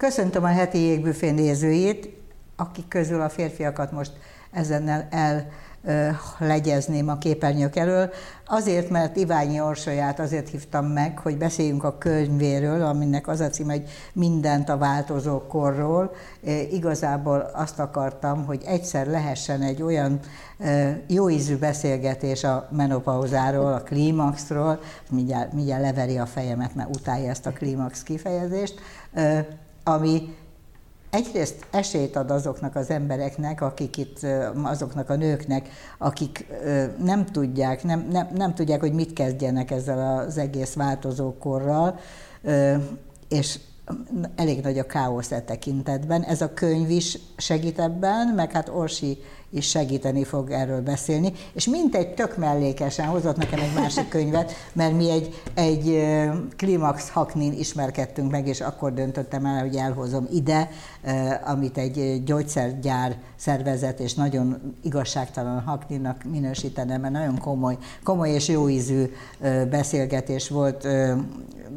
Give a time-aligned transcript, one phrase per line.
[0.00, 2.08] Köszöntöm a heti jégbüfé nézőit,
[2.56, 4.12] akik közül a férfiakat most
[4.52, 5.48] ezennel el
[6.38, 8.10] legyezném a képernyők elől.
[8.46, 13.68] Azért, mert Iványi Orsolyát azért hívtam meg, hogy beszéljünk a könyvéről, aminek az a cím,
[13.68, 16.14] hogy mindent a változó korról.
[16.70, 20.20] Igazából azt akartam, hogy egyszer lehessen egy olyan
[21.06, 24.80] jó ízű beszélgetés a menopauzáról, a klímaxról,
[25.10, 28.80] mindjárt, mindjárt leveri a fejemet, mert utálja ezt a klímax kifejezést,
[29.84, 30.34] ami
[31.10, 34.26] egyrészt esélyt ad azoknak az embereknek, akik itt,
[34.62, 36.46] azoknak a nőknek, akik
[37.02, 41.98] nem tudják, nem, nem, nem tudják, hogy mit kezdjenek ezzel az egész változókorral,
[43.28, 43.58] és
[44.36, 46.22] elég nagy a káosz e tekintetben.
[46.22, 49.18] Ez a könyv is segít ebben, meg hát Orsi
[49.50, 54.96] is segíteni fog erről beszélni, és mintegy tök mellékesen hozott nekem egy másik könyvet, mert
[54.96, 56.06] mi egy, egy
[56.56, 60.70] Klimax Haknin ismerkedtünk meg, és akkor döntöttem el, hogy elhozom ide,
[61.44, 68.68] amit egy gyógyszergyár szervezet, és nagyon igazságtalan Hakninnak minősítenem, mert nagyon komoly, komoly és jó
[68.68, 69.04] ízű
[69.70, 70.88] beszélgetés volt,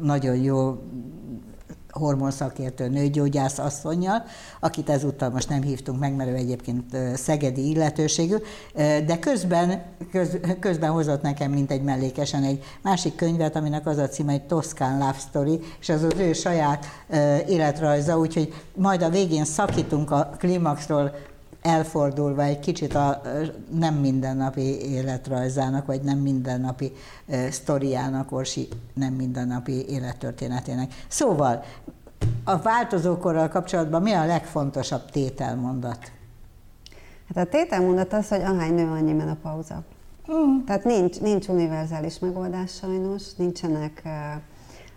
[0.02, 0.78] nagyon jó
[1.98, 4.22] hormonszakértő nőgyógyász asszonynal,
[4.60, 8.36] akit ezúttal most nem hívtunk meg, mert ő egyébként szegedi illetőségű,
[9.06, 14.08] de közben, köz, közben hozott nekem, mint egy mellékesen egy másik könyvet, aminek az a
[14.08, 16.86] címe, egy Toscán Love Story, és az az ő saját
[17.48, 21.14] életrajza, úgyhogy majd a végén szakítunk a klímaxról,
[21.64, 23.20] elfordulva egy kicsit a
[23.70, 26.92] nem mindennapi életrajzának, vagy nem mindennapi
[27.50, 30.94] sztoriának, Orsi nem mindennapi élettörténetének.
[31.08, 31.64] Szóval
[32.44, 36.12] a változókorral kapcsolatban mi a legfontosabb tételmondat?
[37.34, 39.82] Hát a tételmondat az, hogy ahány nő, annyi menopauza.
[40.32, 40.64] Mm.
[40.64, 44.12] Tehát nincs, nincs univerzális megoldás sajnos, nincsenek uh,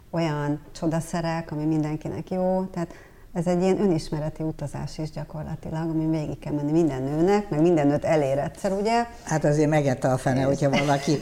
[0.09, 2.63] olyan csodaszerek, ami mindenkinek jó.
[2.71, 2.93] Tehát
[3.37, 7.87] ez egy ilyen önismereti utazás is gyakorlatilag, ami végig kell menni minden nőnek, meg minden
[7.87, 9.05] nőt elér egyszer, ugye?
[9.23, 11.17] Hát azért megette a fene, hogyha valaki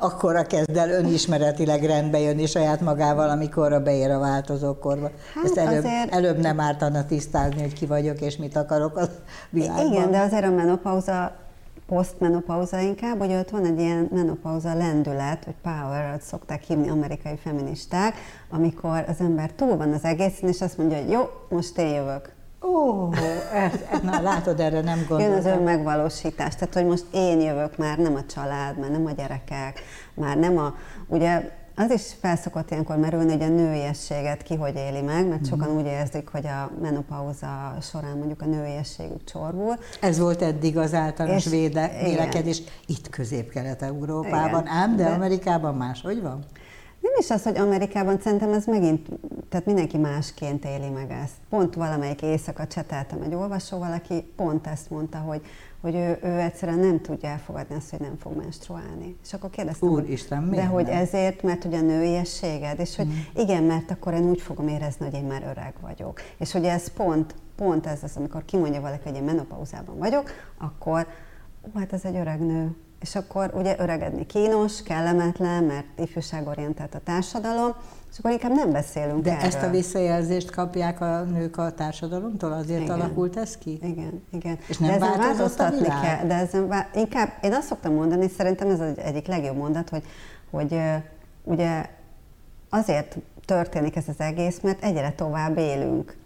[0.00, 5.10] akkora kezd el önismeretileg rendbe jönni saját magával, amikor beér a változókorba.
[5.34, 6.12] Hát Ezt előbb, azért...
[6.14, 9.04] előbb nem ártana tisztázni, hogy ki vagyok és mit akarok a
[9.50, 9.86] világban.
[9.86, 11.32] Igen, de azért a menopauza
[11.88, 17.36] posztmenopauza inkább, hogy ott van egy ilyen menopauza lendület, vagy power, azt szokták hívni amerikai
[17.36, 18.14] feministák,
[18.50, 22.32] amikor az ember túl van az egészen, és azt mondja, hogy jó, most én jövök.
[22.62, 23.08] Ó,
[23.54, 25.28] ez, na látod, erre nem gondoltam.
[25.28, 29.10] Jön az önmegvalósítás, tehát hogy most én jövök, már nem a család, már nem a
[29.10, 29.80] gyerekek,
[30.14, 30.74] már nem a,
[31.06, 35.76] ugye az is felszokott ilyenkor merülni, hogy a nőiességet ki hogy éli meg, mert sokan
[35.76, 39.76] úgy érzik, hogy a menopauza során mondjuk a nőiességük csorbul.
[40.00, 46.22] Ez volt eddig az általános és, véde, vélekedés itt Közép-Kelet-Európában, ám, de, de Amerikában máshogy
[46.22, 46.44] van?
[47.00, 49.08] Nem is az, hogy Amerikában szerintem ez megint,
[49.48, 51.34] tehát mindenki másként éli meg ezt.
[51.48, 55.40] Pont valamelyik éjszaka cseteltem egy olvasóval, aki pont ezt mondta, hogy
[55.80, 59.16] hogy ő, ő egyszerűen nem tudja elfogadni azt, hogy nem fog menstruálni.
[59.24, 60.96] És akkor kérdeztem, Úr Isten, de hogy nem?
[60.96, 63.18] ezért, mert hogy a nőiességed, és hogy mm.
[63.34, 66.20] igen, mert akkor én úgy fogom érezni, hogy én már öreg vagyok.
[66.38, 71.06] És hogy ez pont, pont ez az, amikor kimondja valaki, hogy én menopauzában vagyok, akkor
[71.66, 77.00] ó, hát ez egy öreg nő, és akkor ugye öregedni kínos, kellemetlen, mert ifjúságorientált a
[77.04, 77.74] társadalom,
[78.12, 79.44] és akkor inkább nem beszélünk De erről.
[79.44, 82.52] ezt a visszajelzést kapják a nők a társadalomtól?
[82.52, 83.00] Azért igen.
[83.00, 83.78] alakult ez ki?
[83.82, 84.58] Igen, igen.
[84.68, 88.68] És nem de ezen változtatni kell, de ezen vá- inkább, én azt szoktam mondani, szerintem
[88.70, 90.02] ez az egyik legjobb mondat, hogy,
[90.50, 90.80] hogy
[91.44, 91.86] ugye
[92.68, 96.16] azért történik ez az egész, mert egyre tovább élünk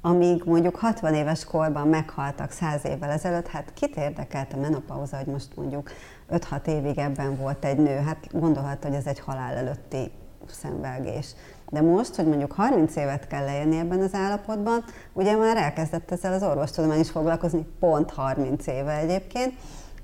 [0.00, 5.26] amíg mondjuk 60 éves korban meghaltak 100 évvel ezelőtt, hát kit érdekelt a menopauza, hogy
[5.26, 5.90] most mondjuk
[6.30, 10.10] 5-6 évig ebben volt egy nő, hát gondolhat, hogy ez egy halál előtti
[10.52, 11.34] szenvelgés.
[11.70, 16.32] De most, hogy mondjuk 30 évet kell leélni ebben az állapotban, ugye már elkezdett ezzel
[16.32, 19.52] az orvostudomány is foglalkozni, pont 30 éve egyébként,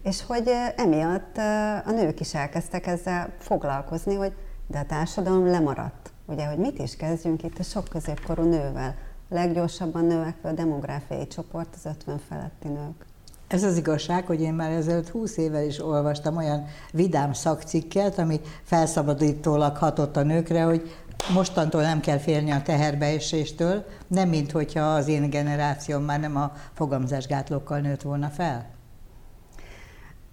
[0.03, 1.37] és hogy emiatt
[1.85, 4.33] a nők is elkezdtek ezzel foglalkozni, hogy
[4.67, 6.11] de a társadalom lemaradt.
[6.27, 8.95] Ugye, hogy mit is kezdjünk itt a sok középkorú nővel,
[9.29, 13.06] leggyorsabban növekvő demográfiai csoport az 50 feletti nők.
[13.49, 18.41] Ez az igazság, hogy én már ezelőtt 20 évvel is olvastam olyan vidám szakcikket, ami
[18.63, 20.95] felszabadítólag hatott a nőkre, hogy
[21.33, 26.53] mostantól nem kell félni a teherbeeséstől, nem mint hogyha az én generációm már nem a
[26.73, 28.67] fogamzásgátlókkal nőtt volna fel.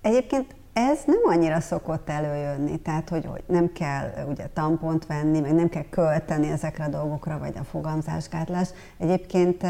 [0.02, 5.54] Egyébként ez nem annyira szokott előjönni, tehát hogy, hogy nem kell ugye tampont venni, meg
[5.54, 8.70] nem kell költeni ezekre a dolgokra, vagy a fogamzásgátlás.
[8.98, 9.64] Egyébként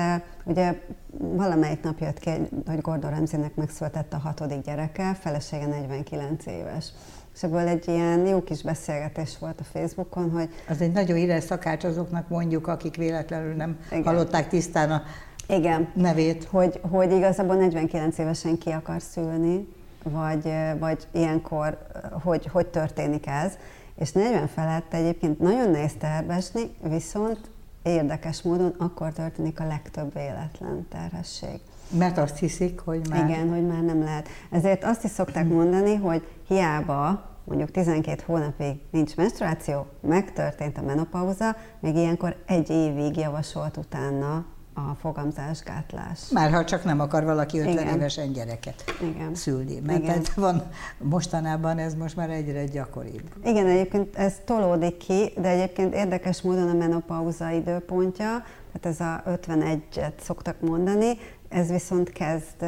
[0.44, 0.80] ugye
[1.18, 2.30] valamelyik nap jött ki,
[2.66, 6.92] hogy Gordon Ramsaynek megszületett a hatodik gyereke, felesége 49 éves.
[7.34, 10.50] és ebből egy ilyen jó kis beszélgetés volt a Facebookon, hogy...
[10.70, 14.04] Az egy nagyon híres szakács azoknak mondjuk, akik véletlenül nem Igen.
[14.04, 15.02] hallották tisztán a
[15.48, 15.92] igen.
[15.94, 16.44] nevét.
[16.44, 19.68] Hogy, hogy igazából 49 évesen ki akar szülni,
[20.04, 21.78] vagy, vagy ilyenkor,
[22.24, 23.54] hogy, hogy történik ez.
[23.96, 27.40] És 40 felett egyébként nagyon nehéz tervesni, viszont
[27.84, 31.60] érdekes módon akkor történik a legtöbb véletlen terhesség.
[31.98, 33.30] Mert azt hiszik, hogy már...
[33.30, 34.28] Igen, hogy már nem lehet.
[34.52, 41.56] Ezért azt is szokták mondani, hogy hiába mondjuk 12 hónapig nincs menstruáció, megtörtént a menopauza,
[41.80, 46.20] még ilyenkor egy évig javasolt utána a fogamzásgátlás.
[46.32, 47.96] Már ha csak nem akar valaki 50 Igen.
[47.96, 49.36] évesen gyereket Igen.
[49.36, 49.80] szülni.
[49.86, 50.20] Mert Igen.
[50.20, 50.62] Ez van,
[50.98, 53.30] mostanában ez most már egyre gyakoribb.
[53.44, 59.24] Igen, egyébként ez tolódik ki, de egyébként érdekes módon a menopauza időpontja, tehát ez a
[59.26, 61.18] 51-et szoktak mondani,
[61.50, 62.66] ez viszont kezd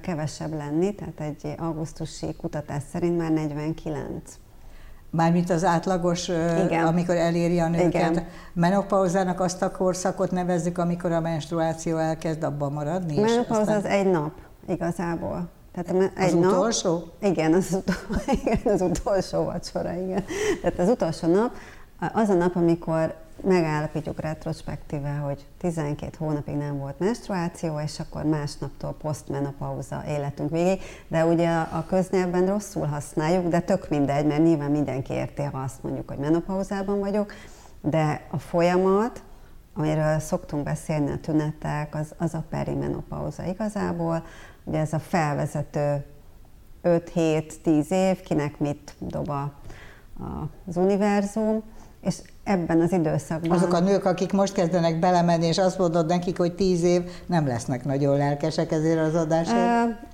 [0.00, 4.38] kevesebb lenni, tehát egy augusztusi kutatás szerint már 49.
[5.10, 6.86] Mármint az átlagos, Igen.
[6.86, 8.10] amikor eléri a nőket.
[8.10, 8.26] Igen.
[8.52, 13.20] Menopauzának azt a korszakot nevezzük, amikor a menstruáció elkezd abban maradni?
[13.20, 13.76] Menopauza aztán...
[13.76, 14.32] az egy nap
[14.68, 15.48] igazából.
[15.72, 17.04] Tehát egy az nap, utolsó?
[17.20, 20.24] Igen az, utolsó, igen, az utolsó vacsora, igen.
[20.62, 21.50] Tehát az utolsó nap,
[21.98, 28.92] az a nap, amikor megállapítjuk retrospektíve, hogy 12 hónapig nem volt menstruáció, és akkor másnaptól
[28.92, 35.12] posztmenopauza életünk végig, de ugye a köznyelvben rosszul használjuk, de tök mindegy, mert nyilván mindenki
[35.12, 37.32] érti, ha azt mondjuk, hogy menopauzában vagyok,
[37.80, 39.22] de a folyamat,
[39.74, 44.24] amiről szoktunk beszélni a tünetek, az, az a perimenopauza igazából,
[44.64, 46.04] ugye ez a felvezető
[46.82, 49.30] 5-7-10 év, kinek mit dob
[50.66, 51.62] az univerzum,
[52.08, 53.50] és ebben az időszakban.
[53.50, 57.46] Azok a nők, akik most kezdenek belemenni, és azt mondod nekik, hogy tíz év, nem
[57.46, 59.58] lesznek nagyon lelkesek ezért az adásért?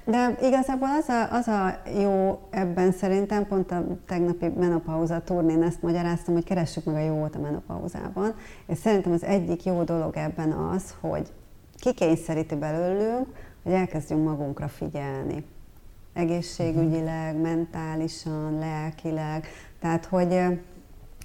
[0.04, 5.82] De igazából az a, az a jó ebben szerintem, pont a tegnapi menopauza turnén ezt
[5.82, 8.34] magyaráztam, hogy keressük meg a jót a menopauzában,
[8.66, 11.32] és szerintem az egyik jó dolog ebben az, hogy
[11.78, 13.26] kikényszeríti belőlünk,
[13.62, 15.44] hogy elkezdjünk magunkra figyelni.
[16.14, 19.46] Egészségügyileg, mentálisan, lelkileg.
[19.80, 20.38] Tehát, hogy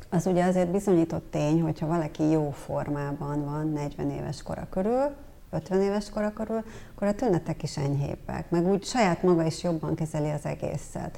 [0.10, 5.16] az ugye azért bizonyított tény, hogyha valaki jó formában van 40 éves kora körül,
[5.52, 6.64] 50 éves kora körül,
[6.96, 11.18] akkor a tünetek is enyhébbek, meg úgy saját maga is jobban kezeli az egészet.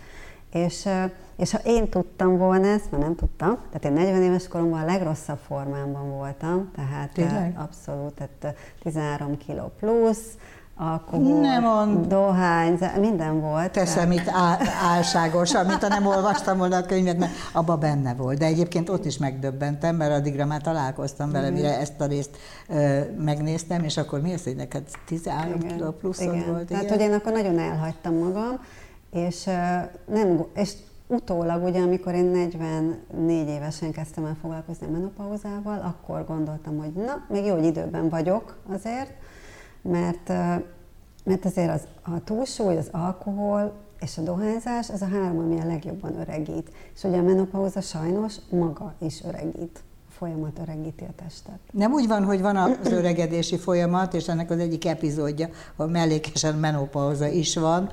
[0.52, 0.88] És,
[1.36, 4.86] és ha én tudtam volna ezt, mert nem tudtam, tehát én 40 éves koromban a
[4.86, 7.56] legrosszabb formámban voltam, tehát Tényleg?
[7.58, 10.38] abszolút, tehát 13 kiló plusz,
[10.82, 12.08] alkohol, nem mond.
[12.08, 13.72] dohány, minden volt.
[13.72, 14.32] Teszem itt
[14.84, 18.38] álságos, amit nem olvastam volna a könyvet, mert abban benne volt.
[18.38, 22.38] De egyébként ott is megdöbbentem, mert addigra már találkoztam vele, mire ezt a részt
[22.68, 25.78] ö, megnéztem, és akkor mi az, hogy neked 13 igen.
[25.78, 26.48] kiló pluszod igen.
[26.48, 26.66] volt?
[26.66, 26.98] Tehát, igen?
[26.98, 28.60] hogy én akkor nagyon elhagytam magam,
[29.12, 29.44] és,
[30.06, 30.74] nem, és
[31.08, 37.26] utólag, ugye, amikor én 44 évesen kezdtem el foglalkozni a menopauzával, akkor gondoltam, hogy na,
[37.30, 39.12] még jó, hogy időben vagyok azért,
[39.82, 40.28] mert,
[41.24, 45.66] mert azért az, a túlsúly, az alkohol és a dohányzás, ez a három, ami a
[45.66, 46.70] legjobban öregít.
[46.96, 49.84] És ugye a menopauza sajnos maga is öregít
[50.22, 51.60] folyamat öregíti a testet.
[51.72, 56.56] Nem úgy van, hogy van az öregedési folyamat, és ennek az egyik epizódja, hogy mellékesen
[56.56, 57.90] menopauza is van.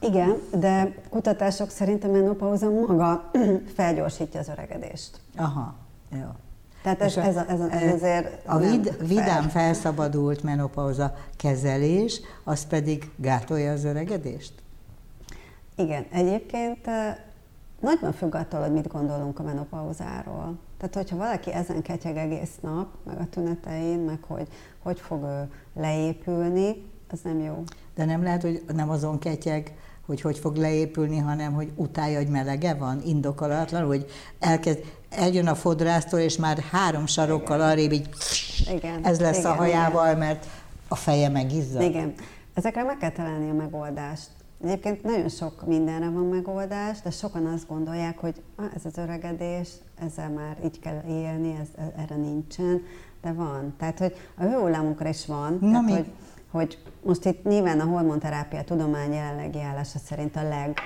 [0.00, 3.30] Igen, de kutatások szerint a menopauza maga
[3.76, 5.20] felgyorsítja az öregedést.
[5.36, 5.74] Aha,
[6.12, 6.45] jó.
[6.86, 13.72] Tehát ez, ez, ez, ez azért A vid, vidám felszabadult menopauza kezelés, az pedig gátolja
[13.72, 14.52] az öregedést?
[15.76, 16.86] Igen, egyébként
[17.80, 20.58] nagyban függ attól, hogy mit gondolunk a menopauzáról.
[20.78, 24.48] Tehát, hogyha valaki ezen ketyeg egész nap, meg a tünetein, meg hogy
[24.82, 27.62] hogy fog ő leépülni, az nem jó.
[27.94, 29.74] De nem lehet, hogy nem azon ketyeg,
[30.06, 34.06] hogy hogy fog leépülni, hanem hogy utálja, hogy melege van, indokolatlan, hogy
[34.38, 34.78] elkezd,
[35.16, 37.68] eljön a fodrásztól, és már három sarokkal igen.
[37.68, 38.08] arrébb így
[38.72, 39.04] igen.
[39.04, 40.18] ez lesz igen, a hajával, igen.
[40.18, 40.46] mert
[40.88, 41.82] a feje megizzad.
[41.82, 42.14] Igen.
[42.54, 44.28] Ezekre meg kell találni a megoldást.
[44.64, 49.68] Egyébként nagyon sok mindenre van megoldás, de sokan azt gondolják, hogy ah, ez az öregedés,
[50.00, 52.82] ezzel már így kell élni, ez, erre nincsen,
[53.22, 53.74] de van.
[53.78, 55.58] Tehát, hogy a hőhullámunkra is van.
[55.60, 55.92] Na tehát, mi?
[55.92, 56.10] Hogy,
[56.50, 60.78] hogy most itt nyilván a hormonterápia tudomány jelenlegi állása szerint a leg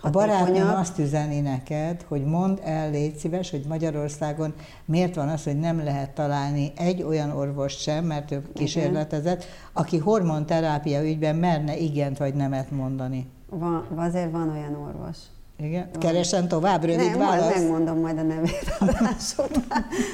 [0.00, 4.54] a barátnőm azt üzeni neked, hogy mondd el, légy szíves, hogy Magyarországon
[4.84, 9.98] miért van az, hogy nem lehet találni egy olyan orvos sem, mert ő kísérletezett, aki
[9.98, 13.30] hormonterápia ügyben merne igent vagy nemet mondani.
[13.50, 15.16] Van, azért van olyan orvos.
[15.62, 15.88] Igen?
[15.92, 16.00] Van.
[16.00, 17.40] Keresen tovább, rövid nem, válasz?
[17.40, 18.78] Majd megmondom majd a nevét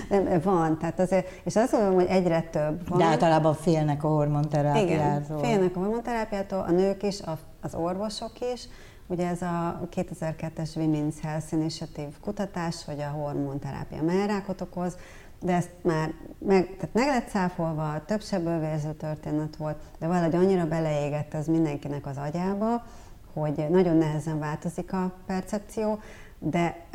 [0.09, 2.99] Nem, van, tehát azért, és azt mondom, hogy egyre több van.
[2.99, 5.39] De általában félnek a hormonterápiától.
[5.39, 8.69] Igen, félnek a hormonterápiától, a nők is, a, az orvosok is,
[9.07, 14.97] ugye ez a 2002-es Women's Health Initiative kutatás, hogy a hormonterápia mellrákot okoz,
[15.41, 18.23] de ezt már meg, tehát meg lett száfolva, több
[18.61, 22.85] vérző történet volt, de valahogy annyira beleégett ez mindenkinek az agyába,
[23.33, 25.99] hogy nagyon nehezen változik a percepció,
[26.39, 26.87] de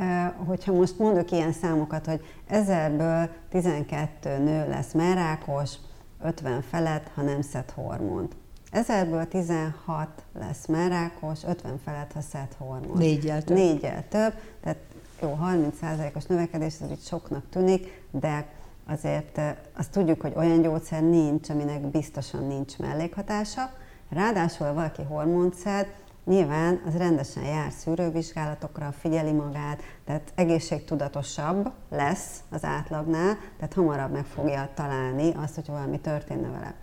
[0.45, 5.75] hogyha most mondok ilyen számokat, hogy ezerből 12 nő lesz merákos,
[6.21, 8.35] 50 felett, ha nem szed hormont.
[8.71, 10.07] Ezerből 16
[10.39, 12.93] lesz merákos, 50 felett, ha szed hormont.
[12.93, 13.57] Négyel több.
[13.57, 14.77] Négyel több, tehát
[15.21, 18.45] jó, 30%-os növekedés, ez itt soknak tűnik, de
[18.87, 19.41] azért
[19.73, 23.69] azt tudjuk, hogy olyan gyógyszer nincs, aminek biztosan nincs mellékhatása.
[24.09, 25.87] Ráadásul, valaki hormont szed,
[26.25, 34.25] Nyilván az rendesen jár szűrővizsgálatokra, figyeli magát, tehát egészségtudatosabb lesz az átlagnál, tehát hamarabb meg
[34.25, 36.73] fogja találni azt, hogy valami történne vele.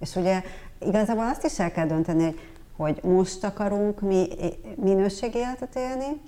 [0.00, 0.42] És ugye
[0.86, 2.34] igazából azt is el kell dönteni, hogy,
[2.76, 4.28] hogy most akarunk mi
[4.76, 6.20] minőségi életet élni,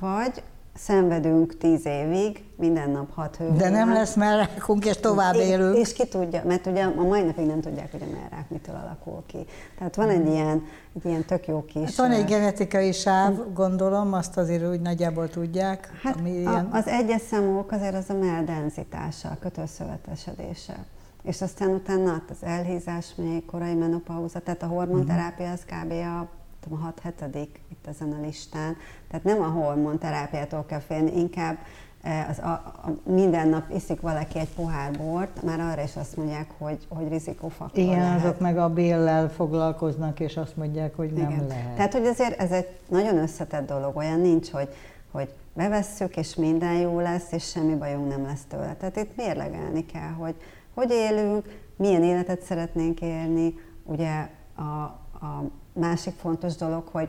[0.00, 0.42] vagy
[0.74, 3.50] szenvedünk tíz évig, minden nap hat hő.
[3.56, 5.76] De nem lesz melrákunk, és tovább élünk.
[5.76, 8.74] És, és ki tudja, mert ugye a mai napig nem tudják, hogy a melrák mitől
[8.74, 9.46] alakul ki.
[9.78, 10.62] Tehát van egy ilyen,
[10.96, 11.82] egy ilyen tök jó kis...
[11.82, 15.90] Hát van egy genetikai sáv, gondolom, azt azért úgy nagyjából tudják.
[16.02, 16.68] Hát ami ilyen...
[16.72, 20.84] az egyes számok azért az a mell denzitása, a kötőszövetesedése.
[21.24, 25.92] És aztán utána az elhízás még, korai menopauza, tehát a hormonterápia az kb.
[25.92, 26.28] a
[26.64, 28.76] tudom, a 6 hetedik itt ezen a listán.
[29.08, 31.58] Tehát nem a hormonterápiától kell félni, inkább
[32.02, 36.16] e, az a, a, minden nap iszik valaki egy pohár bort, már arra is azt
[36.16, 38.24] mondják, hogy, hogy rizikófaktor Igen, lehet.
[38.24, 41.46] azok meg a béllel foglalkoznak, és azt mondják, hogy nem Igen.
[41.46, 41.74] lehet.
[41.74, 44.68] Tehát, hogy azért ez egy nagyon összetett dolog, olyan nincs, hogy,
[45.10, 48.74] hogy bevesszük, és minden jó lesz, és semmi bajunk nem lesz tőle.
[48.74, 50.34] Tehát itt mérlegelni kell, hogy
[50.74, 53.54] hogy élünk, milyen életet szeretnénk élni,
[53.84, 57.08] ugye a, a másik fontos dolog, hogy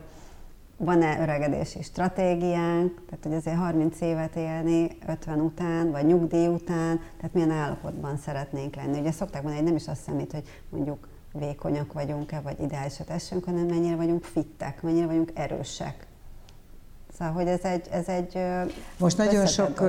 [0.76, 7.32] van-e öregedési stratégiánk, tehát hogy azért 30 évet élni 50 után, vagy nyugdíj után, tehát
[7.32, 9.00] milyen állapotban szeretnénk lenni.
[9.00, 13.44] Ugye szokták mondani, hogy nem is azt számít, hogy mondjuk vékonyak vagyunk-e, vagy ideálisat esünk,
[13.44, 16.06] hanem mennyire vagyunk fittek, mennyire vagyunk erősek.
[17.18, 18.38] Szóval, hogy ez egy, ez egy
[18.98, 19.82] Most nagyon sok,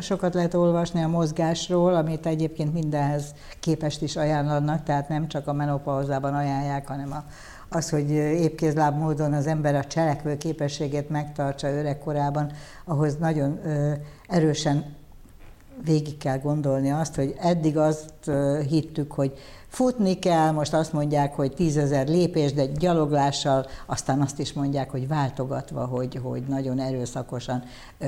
[0.00, 5.52] sokat lehet olvasni a mozgásról, amit egyébként mindenhez képest is ajánlanak, tehát nem csak a
[5.52, 7.24] menopauzában ajánlják, hanem a
[7.68, 12.52] az, hogy épkézláb módon az ember a cselekvő képességét megtartsa öregkorában,
[12.84, 13.60] ahhoz nagyon
[14.28, 14.96] erősen
[15.84, 18.30] végig kell gondolni azt, hogy eddig azt
[18.68, 19.32] hittük, hogy
[19.68, 25.08] futni kell, most azt mondják, hogy tízezer lépés, de gyaloglással, aztán azt is mondják, hogy
[25.08, 27.62] váltogatva, hogy, hogy nagyon erőszakosan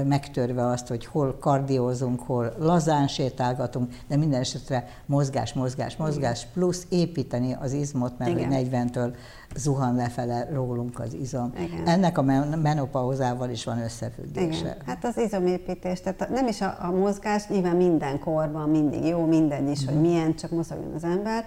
[0.04, 6.86] megtörve azt, hogy hol kardiózunk, hol lazán sétálgatunk, de minden esetre mozgás, mozgás, mozgás, plusz
[6.88, 8.52] építeni az izmot, mert Igen.
[8.52, 9.14] hogy 40-től
[9.57, 11.52] zuhan lefele rólunk az izom.
[11.59, 11.87] Igen.
[11.87, 12.23] Ennek a
[12.62, 14.61] menopauzával is van összefüggése.
[14.61, 14.76] Igen.
[14.87, 19.69] Hát az izomépítés, tehát nem is a, a mozgás, nyilván minden korban mindig jó, mindegy
[19.69, 19.87] is, mm.
[19.87, 20.04] hogy mhm.
[20.04, 21.45] milyen, csak mozogjon az ember,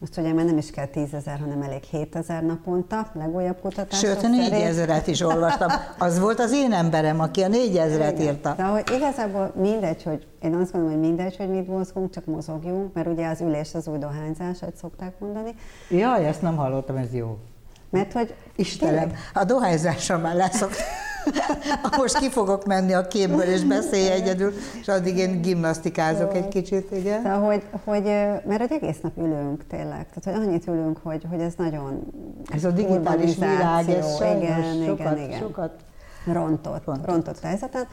[0.00, 3.98] most ugye már nem is kell tízezer, hanem elég 7000 naponta, legújabb kutatás.
[3.98, 5.68] Sőt, a négyezeret is olvastam.
[5.98, 8.54] Az volt az én emberem, aki a négyezeret írta.
[8.56, 12.94] De hogy igazából mindegy, hogy én azt gondolom, hogy mindegy, hogy mit mozgunk, csak mozogjunk,
[12.94, 15.54] mert ugye az ülés az új dohányzás, hogy szokták mondani.
[15.90, 17.38] Jaj, ezt nem hallottam, ez jó.
[17.90, 18.34] Mert hogy...
[18.56, 20.86] Istenem, a dohányzásra már leszoktam.
[21.96, 26.90] Most ki fogok menni a képből, és beszélj egyedül, és addig én gimnasztikázok egy kicsit,
[26.90, 27.22] igen.
[27.22, 28.02] Szóval, hogy, hogy,
[28.46, 32.06] mert egy egész nap ülünk tényleg, tehát hogy annyit ülünk, hogy, hogy ez nagyon
[32.52, 35.38] Ez a digitális világ, ez igen, sokat, igen, igen.
[35.38, 35.72] sokat
[36.26, 37.86] rontott, rontott, rontott helyzeten.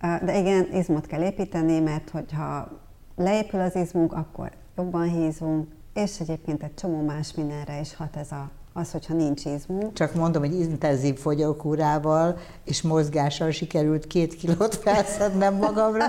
[0.00, 2.68] De igen, izmot kell építeni, mert hogyha
[3.16, 8.32] leépül az izmunk, akkor jobban hízunk, és egyébként egy csomó más mindenre is hat ez
[8.32, 9.92] a az, hogyha nincs izmunk.
[9.92, 16.04] Csak mondom, hogy intenzív fogyókúrával és mozgással sikerült két kilót felszednem magamra.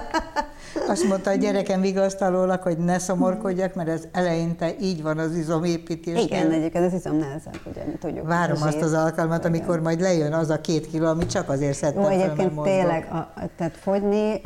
[0.88, 6.24] Azt mondta a gyerekem vigasztalólag, hogy ne szomorkodjak, mert ez eleinte így van az izomépítés.
[6.24, 8.27] Igen, egyébként az izom nehezebb, ugye, mi tudjuk.
[8.27, 12.01] Várom azt az alkalmat, amikor majd lejön az a két kiló, ami csak azért szedtem
[12.01, 14.41] Jó, egyébként fel, tényleg, a, tehát fogyni,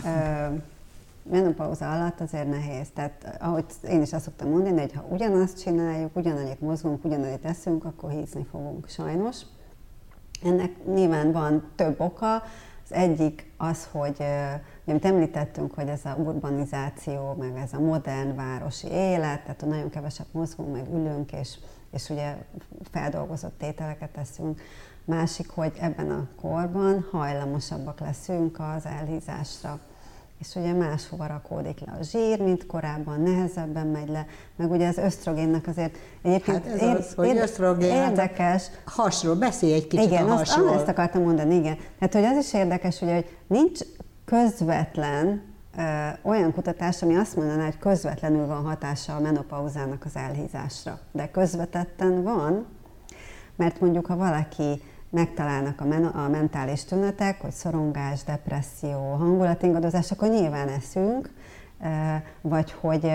[1.31, 2.87] menopauza alatt azért nehéz.
[2.93, 7.85] Tehát ahogy én is azt szoktam mondani, hogy ha ugyanazt csináljuk, ugyanannyit mozgunk, ugyanannyit eszünk,
[7.85, 9.37] akkor hízni fogunk sajnos.
[10.43, 12.35] Ennek nyilván van több oka.
[12.83, 14.23] Az egyik az, hogy
[14.85, 20.27] amit említettünk, hogy ez a urbanizáció, meg ez a modern városi élet, tehát nagyon keveset
[20.31, 21.57] mozgunk, meg ülünk, és,
[21.91, 22.35] és ugye
[22.91, 24.61] feldolgozott tételeket teszünk.
[25.05, 29.79] Másik, hogy ebben a korban hajlamosabbak leszünk az elhízásra
[30.39, 34.25] és ugye máshova rakódik le a zsír, mint korábban, nehezebben megy le,
[34.55, 38.67] meg ugye az ösztrogénnek azért egyébként hát ez ér, az, hogy ér, ösztrogén, hát érdekes.
[38.67, 40.65] Hát hasról, beszélj egy kicsit igen, a hasról.
[40.67, 41.77] Igen, ezt akartam mondani, igen.
[41.99, 43.79] Tehát, hogy az is érdekes, ugye, hogy nincs
[44.25, 45.41] közvetlen
[45.77, 45.81] ö,
[46.21, 50.99] olyan kutatás, ami azt mondaná, hogy közvetlenül van hatása a menopauzának az elhízásra.
[51.11, 52.65] De közvetetten van,
[53.55, 60.29] mert mondjuk, ha valaki megtalálnak a, men- a mentális tünetek, hogy szorongás, depresszió, hangulatingadozás, akkor
[60.29, 61.29] nyilván eszünk,
[62.41, 63.11] vagy hogy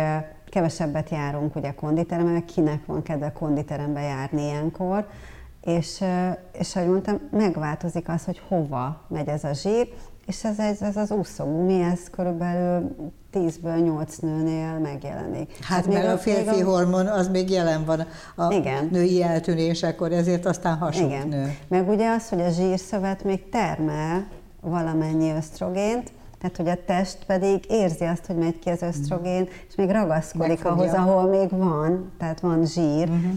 [0.49, 5.07] kevesebbet járunk ugye konditeremben, kinek van kedve konditerembe járni ilyenkor,
[5.61, 6.05] és,
[6.53, 9.89] és ahogy mondtam, megváltozik az, hogy hova megy ez a zsír,
[10.27, 12.97] és ez, ez, ez az úszógumi, ez körülbelül
[13.33, 15.57] 10-ből 8 nőnél megjelenik.
[15.61, 16.65] Hát, hát mert a férfi a...
[16.65, 18.89] hormon az még jelen van a Igen.
[18.91, 21.29] női eltűnésekor, ezért aztán hasonló Igen.
[21.29, 21.57] nő.
[21.69, 24.27] Meg ugye az, hogy a zsírszövet még termel
[24.61, 26.13] valamennyi ösztrogént,
[26.43, 30.49] tehát, hogy a test pedig érzi azt, hogy megy ki az ösztrogén, és még ragaszkodik
[30.49, 30.83] Megfogja.
[30.83, 33.09] ahhoz, ahol még van, tehát van zsír.
[33.09, 33.33] Uh-huh.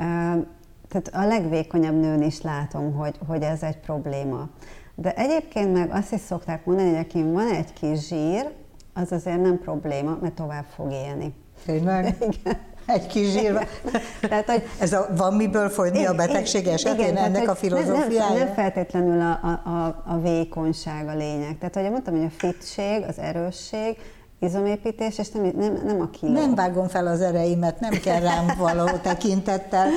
[0.00, 0.46] Uh,
[0.88, 4.48] tehát a legvékonyabb nőn is látom, hogy, hogy ez egy probléma.
[4.94, 8.50] De egyébként meg azt is szokták mondani, hogy aki van egy kis zsír,
[8.94, 11.34] az azért nem probléma, mert tovább fog élni.
[11.66, 12.16] Tényleg?
[12.30, 12.58] Igen.
[12.86, 13.66] Egy kis zsír.
[14.28, 18.28] Tehát, hogy Ez a, van miből folyni a betegség esetén igen, ennek tehát, a filozófiája?
[18.28, 21.58] Nem, nem feltétlenül a, a, a vékonyság a lényeg.
[21.58, 23.96] Tehát, hogy mondtam, hogy a fitség, az erősség,
[24.40, 26.32] izomépítés, és nem, nem, nem a kiló.
[26.32, 29.88] Nem vágom fel az ereimet, nem kell rám való tekintettel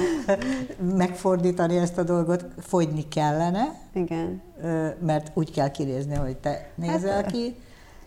[0.95, 3.75] megfordítani ezt a dolgot, fogyni kellene.
[3.93, 4.41] Igen.
[4.99, 7.55] Mert úgy kell kinézni, hogy te nézel hát, ki.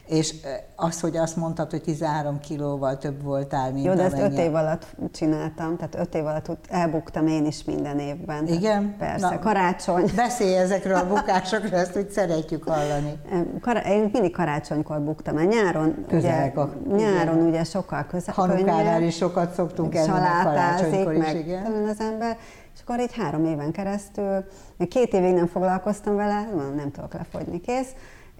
[0.07, 0.35] És
[0.77, 4.55] az, hogy azt mondtad, hogy 13 kilóval több voltál, mint Jó, de ezt 5 év
[4.55, 8.47] alatt csináltam, tehát 5 év alatt elbuktam én is minden évben.
[8.47, 8.95] Igen?
[8.99, 10.11] Persze, Na, karácsony.
[10.17, 13.19] Beszélj ezekről a bukásokról, ezt úgy szeretjük hallani.
[13.61, 18.35] Kar- én mindig karácsonykor buktam, mert nyáron, ugye, a, nyáron ugye sokkal közel.
[18.35, 20.07] Hanukánál is sokat szoktunk enni,
[20.43, 21.87] karácsonykor is, meg igen.
[21.91, 22.37] az ember,
[22.75, 24.45] és akkor így három éven keresztül,
[24.89, 27.91] két évig nem foglalkoztam vele, nem tudok lefogyni, kész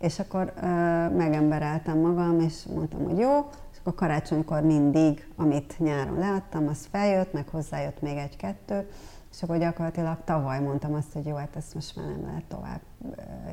[0.07, 0.67] és akkor ö,
[1.09, 7.33] megembereltem magam, és mondtam, hogy jó, és akkor karácsonykor mindig, amit nyáron leadtam, az feljött,
[7.33, 8.89] meg hozzájött még egy-kettő,
[9.33, 12.81] és akkor gyakorlatilag tavaly mondtam azt, hogy jó, hát ezt most már nem lehet tovább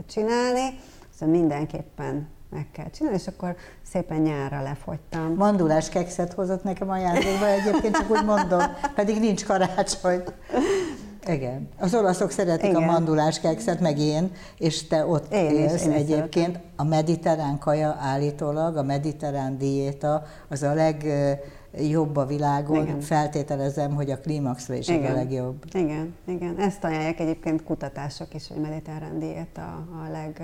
[0.06, 0.80] csinálni,
[1.13, 5.34] szóval mindenképpen meg kell csinálni, és akkor szépen nyárra lefogytam.
[5.36, 8.62] Mandulás kekszet hozott nekem ajándékba, egyébként csak úgy mondom,
[8.96, 10.24] pedig nincs karácsony.
[11.28, 11.70] Igen.
[11.80, 12.84] Az olaszok szeretik Igen.
[12.84, 16.60] a mandulás kekszet, meg én, és te ott én élsz is, én egyébként.
[16.76, 22.84] A mediterrán kaja állítólag, a mediterrán diéta az a legjobb a világon.
[22.84, 23.00] Igen.
[23.00, 25.12] Feltételezem, hogy a klímaxra is igen.
[25.12, 25.64] a legjobb.
[25.72, 26.60] Igen, igen.
[26.60, 30.42] Ezt ajánlják egyébként kutatások is, hogy mediterrán diéta a leg...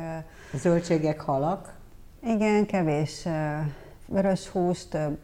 [0.53, 1.73] Zöldségek, halak?
[2.23, 3.27] Igen, kevés
[4.09, 5.17] vörös hús, több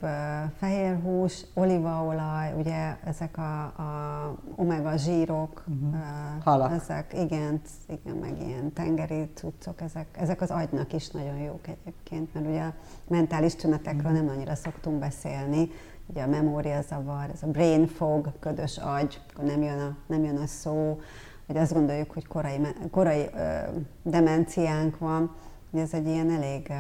[0.57, 6.73] fehér hús, olívaolaj, ugye ezek a, a omega zsírok, uh-huh.
[6.73, 12.33] Ezek, igen, igen, meg ilyen tengeri cuccok, ezek, ezek az agynak is nagyon jók egyébként,
[12.33, 12.73] mert ugye a
[13.07, 14.25] mentális tünetekről uh-huh.
[14.25, 15.69] nem annyira szoktunk beszélni,
[16.07, 20.37] ugye a memóriazavar, ez a brain fog, ködös agy, akkor nem jön a, nem jön
[20.37, 20.99] a szó,
[21.47, 22.59] hogy azt gondoljuk, hogy korai,
[22.91, 23.57] korai ö,
[24.03, 25.35] demenciánk van,
[25.71, 26.71] hogy ez egy ilyen elég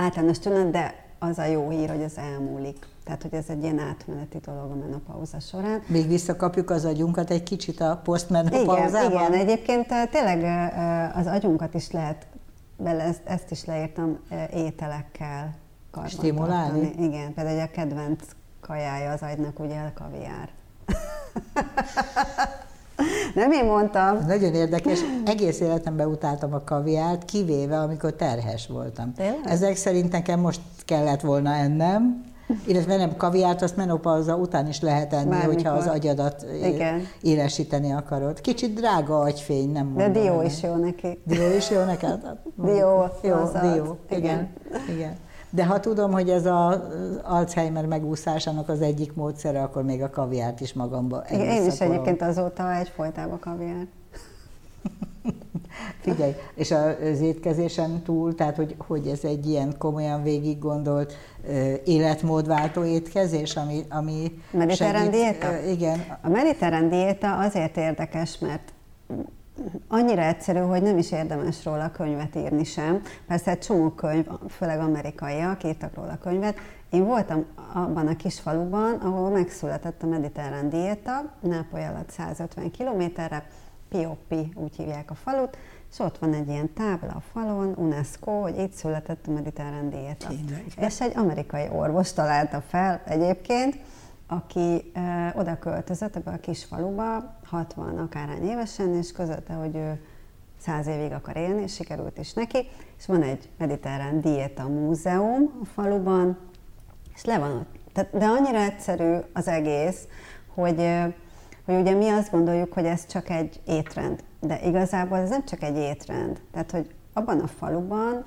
[0.00, 2.86] általános tünet, de az a jó hír, hogy ez elmúlik.
[3.04, 5.82] Tehát, hogy ez egy ilyen átmeneti dolog a menopauza során.
[5.86, 9.10] Még visszakapjuk az agyunkat egy kicsit a posztmenopauzában?
[9.10, 10.44] Igen, igen, egyébként tényleg
[11.14, 12.26] az agyunkat is lehet,
[12.76, 14.18] bele, ezt, ezt is leírtam,
[14.54, 15.54] ételekkel
[16.06, 16.92] Stimulálni?
[16.98, 18.22] Igen, például a kedvenc
[18.60, 20.48] kajája az agynak ugye a kaviár.
[23.34, 24.18] Nem én mondtam.
[24.26, 24.98] Nagyon érdekes.
[25.24, 29.12] Egész életemben utáltam a kaviárt, kivéve amikor terhes voltam.
[29.12, 29.40] Tényleg?
[29.44, 32.24] Ezek szerint nekem most kellett volna ennem,
[32.66, 37.06] illetve nem kaviárt, azt menopauza után is lehet enni, Már hogyha az agyadat Igen.
[37.20, 38.40] élesíteni akarod.
[38.40, 40.12] Kicsit drága agyfény, nem mondom.
[40.12, 41.18] De dió is jó neki.
[41.24, 42.18] Dió is jó neked?
[42.56, 43.08] dió.
[43.22, 43.96] Jó, dió.
[44.10, 44.18] Igen.
[44.18, 44.48] Igen.
[44.96, 45.16] Igen.
[45.50, 46.78] De ha tudom, hogy ez az
[47.22, 52.22] Alzheimer megúszásának az egyik módszere, akkor még a kaviárt is magamba Igen, Én is egyébként
[52.22, 53.86] azóta egy folytában kaviár.
[56.00, 61.12] Figyelj, és az étkezésen túl, tehát hogy, hogy ez egy ilyen komolyan végig gondolt
[61.84, 65.58] életmódváltó étkezés, ami, ami Mediterrán segít, diéta?
[65.70, 66.18] Igen.
[66.22, 68.72] A mediterrán diéta azért érdekes, mert
[69.88, 73.02] annyira egyszerű, hogy nem is érdemes róla könyvet írni sem.
[73.26, 76.58] Persze egy csomó könyv, főleg amerikaiak írtak róla könyvet.
[76.90, 83.46] Én voltam abban a kis faluban, ahol megszületett a mediterrán diéta, Nápoly alatt 150 kilométerre,
[83.88, 85.58] Piopi, úgy hívják a falut,
[85.92, 90.28] és ott van egy ilyen tábla a falon, UNESCO, hogy itt született a mediterrán diéta.
[90.76, 93.78] És egy amerikai orvos találta fel egyébként,
[94.30, 100.00] aki ö, oda költözött ebbe a kis faluba, 60 akárhány évesen, és közölte, hogy ő
[100.58, 102.66] száz évig akar élni, és sikerült is neki,
[102.98, 106.38] és van egy mediterrán diéta múzeum a faluban,
[107.14, 107.78] és le van ott.
[107.92, 110.06] Tehát, de annyira egyszerű az egész,
[110.54, 110.90] hogy,
[111.64, 115.62] hogy ugye mi azt gondoljuk, hogy ez csak egy étrend, de igazából ez nem csak
[115.62, 116.40] egy étrend.
[116.52, 118.24] Tehát, hogy abban a faluban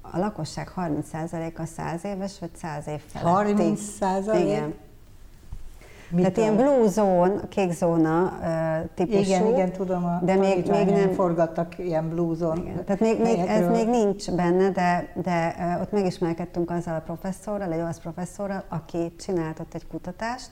[0.00, 3.30] a lakosság 30%-a 100 éves, vagy 100 év feletti.
[3.30, 4.42] 30 százalék?
[4.42, 4.74] Igen.
[6.10, 9.20] Mit Tehát ilyen blue zone, kék zóna uh, típusú.
[9.20, 12.84] Igen, igen, tudom, a de még, még nem forgattak ilyen blue zone igen.
[12.84, 17.72] Tehát még, még, ez még nincs benne, de, de uh, ott megismerkedtünk azzal a professzorral,
[17.72, 20.50] egy olasz professzorral, aki csinált ott egy kutatást,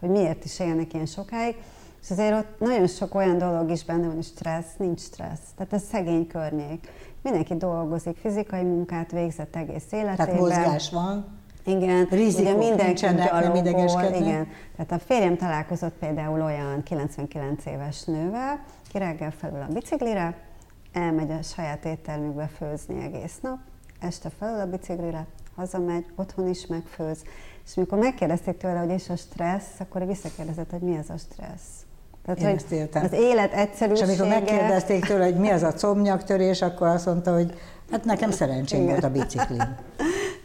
[0.00, 1.56] hogy miért is élnek ilyen sokáig,
[2.02, 5.50] és azért ott nagyon sok olyan dolog is benne van, hogy stressz, nincs stressz.
[5.56, 6.88] Tehát ez szegény környék.
[7.22, 10.16] Mindenki dolgozik, fizikai munkát végzett egész életében.
[10.16, 11.35] Tehát mozgás van.
[11.66, 14.48] Igen, Rizikok ugye mindenki gyalogol, igen.
[14.76, 20.36] Tehát a férjem találkozott például olyan 99 éves nővel, ki reggel felül a biciklire,
[20.92, 23.58] elmegy a saját éttermükbe főzni egész nap,
[24.00, 25.26] este felül a biciklire,
[25.56, 27.18] hazamegy, otthon is megfőz,
[27.66, 31.84] és amikor megkérdezték tőle, hogy és a stressz, akkor visszakérdezett, hogy mi az a stressz.
[32.24, 34.12] Tehát, Én hogy ezt az élet egyszerűsége...
[34.12, 37.54] És amikor megkérdezték tőle, hogy mi az a combnyaktörés, akkor azt mondta, hogy
[37.90, 39.62] hát nekem szerencsém volt a biciklim.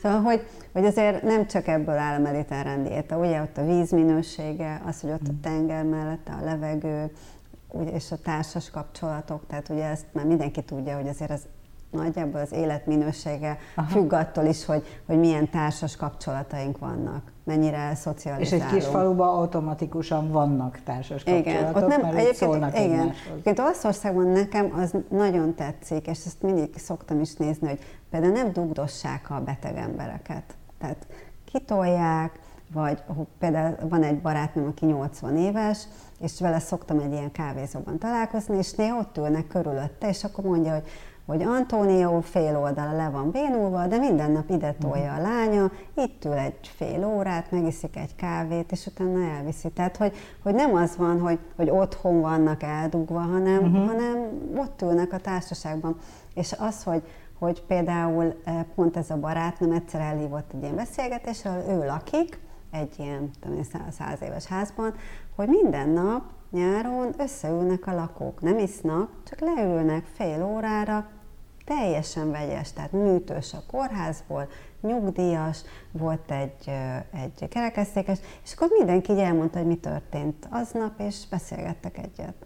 [0.02, 3.92] Szóval, hogy, hogy azért nem csak ebből áll a mediterrán diéta, ugye ott a víz
[3.92, 7.12] minősége, az, hogy ott a tenger mellett a levegő,
[7.68, 11.42] ugye, és a társas kapcsolatok, tehát ugye ezt már mindenki tudja, hogy azért az
[11.92, 13.88] nagyjából az életminősége Aha.
[13.88, 18.64] függ attól is, hogy, hogy milyen társas kapcsolataink vannak, mennyire szocializálunk.
[18.64, 22.92] És egy kis faluban automatikusan vannak társas kapcsolatok, igen, ott nem, mert szólnak igen.
[22.92, 23.32] egymáshoz.
[23.32, 27.80] Egyébként Olaszországban nekem az nagyon tetszik, és ezt mindig szoktam is nézni, hogy
[28.12, 30.44] például nem dugdossák a beteg embereket.
[30.78, 31.08] Tehát
[31.52, 32.40] kitolják,
[32.74, 33.04] vagy
[33.40, 35.88] például van egy barátnőm, aki 80 éves,
[36.20, 40.74] és vele szoktam egy ilyen kávézóban találkozni, és néha ott ülnek körülötte, és akkor mondja,
[40.74, 40.90] hogy
[41.26, 46.26] hogy Antónió fél oldala le van bénulva, de minden nap ide tolja a lánya, itt
[46.26, 49.70] ül egy fél órát, megiszik egy kávét, és utána elviszi.
[49.70, 53.86] Tehát, hogy, hogy nem az van, hogy, hogy otthon vannak eldugva, hanem, uh-huh.
[53.88, 55.98] hanem ott ülnek a társaságban.
[56.34, 57.04] És az, hogy,
[57.42, 62.40] hogy például eh, pont ez a barátnőm egyszer elhívott egy ilyen beszélgetésre, ő lakik,
[62.72, 64.94] egy ilyen tudom, száz éves házban,
[65.36, 71.10] hogy minden nap nyáron összeülnek a lakók, nem isznak, csak leülnek fél órára,
[71.66, 74.48] teljesen vegyes, tehát műtős a kórházból,
[74.82, 76.72] nyugdíjas, volt egy,
[77.14, 82.46] egy kerekesztékes, és akkor mindenki így elmondta, hogy mi történt aznap, és beszélgettek egyet.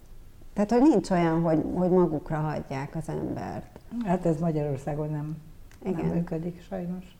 [0.56, 3.80] Tehát, hogy nincs olyan, hogy, hogy magukra hagyják az embert.
[4.06, 5.38] Hát ez Magyarországon nem,
[5.84, 6.06] Igen.
[6.06, 7.18] nem működik sajnos.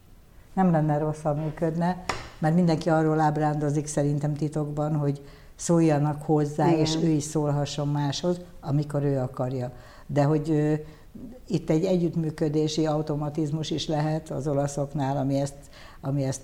[0.54, 2.04] Nem lenne rossz, ha működne,
[2.40, 5.22] mert mindenki arról ábrándozik szerintem titokban, hogy
[5.56, 6.80] szóljanak hozzá, Igen.
[6.80, 9.72] és ő is szólhasson máshoz, amikor ő akarja.
[10.08, 10.74] De hogy ö,
[11.48, 15.56] itt egy együttműködési automatizmus is lehet az olaszoknál, ami ezt,
[16.02, 16.42] ami ezt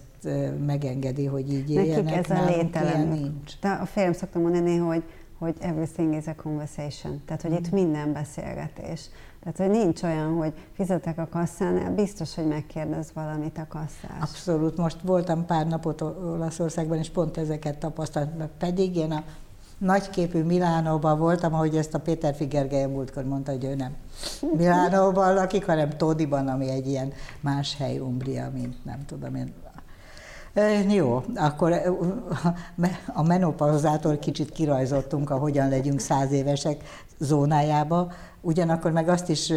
[0.65, 2.03] megengedi, hogy így éljenek.
[2.03, 3.07] Nekik ez a lételem.
[3.07, 3.59] nincs.
[3.61, 5.03] De a férjem szoktam mondani, hogy,
[5.41, 7.21] hogy everything is a conversation.
[7.25, 7.55] Tehát, hogy mm.
[7.55, 9.01] itt minden beszélgetés.
[9.43, 14.21] Tehát, hogy nincs olyan, hogy fizetek a kasszánál, biztos, hogy megkérdez valamit a kasszás.
[14.21, 14.77] Abszolút.
[14.77, 18.47] Most voltam pár napot Olaszországban, és pont ezeket tapasztaltam.
[18.57, 19.23] Pedig én a
[19.77, 23.95] nagyképű Milánóban voltam, ahogy ezt a Péter Figergelye múltkor mondta, hogy ő nem
[24.57, 29.53] Milánóban lakik, hanem Tódiban, ami egy ilyen más hely, Umbria, mint nem tudom én.
[30.89, 31.73] Jó, akkor
[33.13, 36.83] a menopauzától kicsit kirajzottunk a hogyan legyünk száz évesek
[37.17, 38.11] zónájába,
[38.41, 39.53] ugyanakkor meg azt is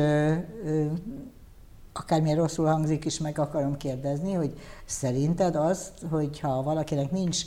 [1.92, 4.52] akármilyen rosszul hangzik is, meg akarom kérdezni, hogy
[4.85, 7.42] szerinted azt, hogyha valakinek nincs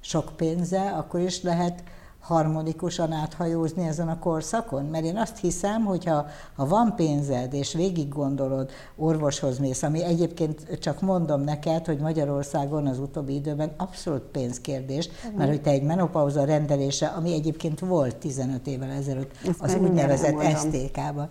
[0.00, 1.82] sok pénze, akkor is lehet
[2.22, 4.84] harmonikusan áthajózni ezen a korszakon?
[4.84, 10.04] Mert én azt hiszem, hogy ha, ha van pénzed, és végig gondolod, orvoshoz mész, ami
[10.04, 15.82] egyébként csak mondom neked, hogy Magyarországon az utóbbi időben abszolút pénzkérdés, mert hogy te egy
[15.82, 21.30] menopauza rendelése, ami egyébként volt 15 évvel ezelőtt, Ezt az úgynevezett STK-ban,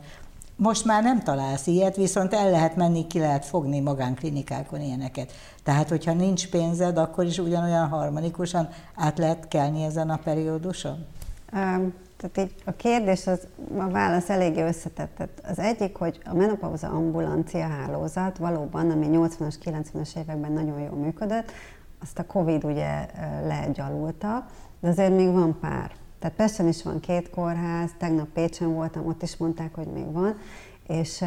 [0.62, 5.32] most már nem találsz ilyet, viszont el lehet menni, ki lehet fogni magánklinikákon ilyeneket.
[5.63, 11.06] Tehát, hogyha nincs pénzed, akkor is ugyanolyan harmonikusan át lehet kelni ezen a perióduson?
[11.54, 13.39] Um, tehát így a kérdés, az,
[13.78, 15.41] a válasz eléggé összetett.
[15.50, 21.52] Az egyik, hogy a menopauza ambulancia hálózat valóban, ami 80-as, 90-es években nagyon jól működött,
[22.02, 23.06] azt a Covid ugye
[23.47, 24.45] legyalulta,
[24.80, 29.21] de azért még van pár Tehát Pesten is van két kórház, tegnap Pécsen voltam, ott
[29.21, 30.36] is mondták, hogy még van,
[30.88, 31.23] és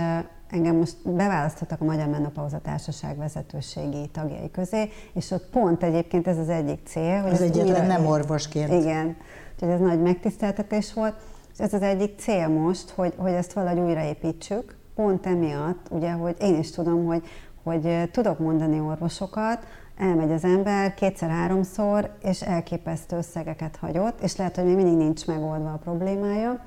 [0.51, 6.39] engem most beválasztottak a Magyar Menopauza Társaság vezetőségi tagjai közé, és ott pont egyébként ez
[6.39, 7.23] az egyik cél.
[7.23, 8.73] Hogy az egyetlen nem orvosként.
[8.73, 9.17] Igen,
[9.55, 11.15] úgyhogy ez nagy megtiszteltetés volt.
[11.53, 16.37] És ez az egyik cél most, hogy, hogy ezt valahogy újraépítsük, pont emiatt, ugye, hogy
[16.41, 17.23] én is tudom, hogy,
[17.63, 24.65] hogy tudok mondani orvosokat, elmegy az ember kétszer-háromszor, és elképesztő összegeket hagyott, és lehet, hogy
[24.65, 26.65] még mindig nincs megoldva a problémája.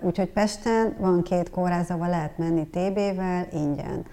[0.00, 4.04] Úgyhogy Pesten van két kórház, ahol lehet menni TB-vel ingyen.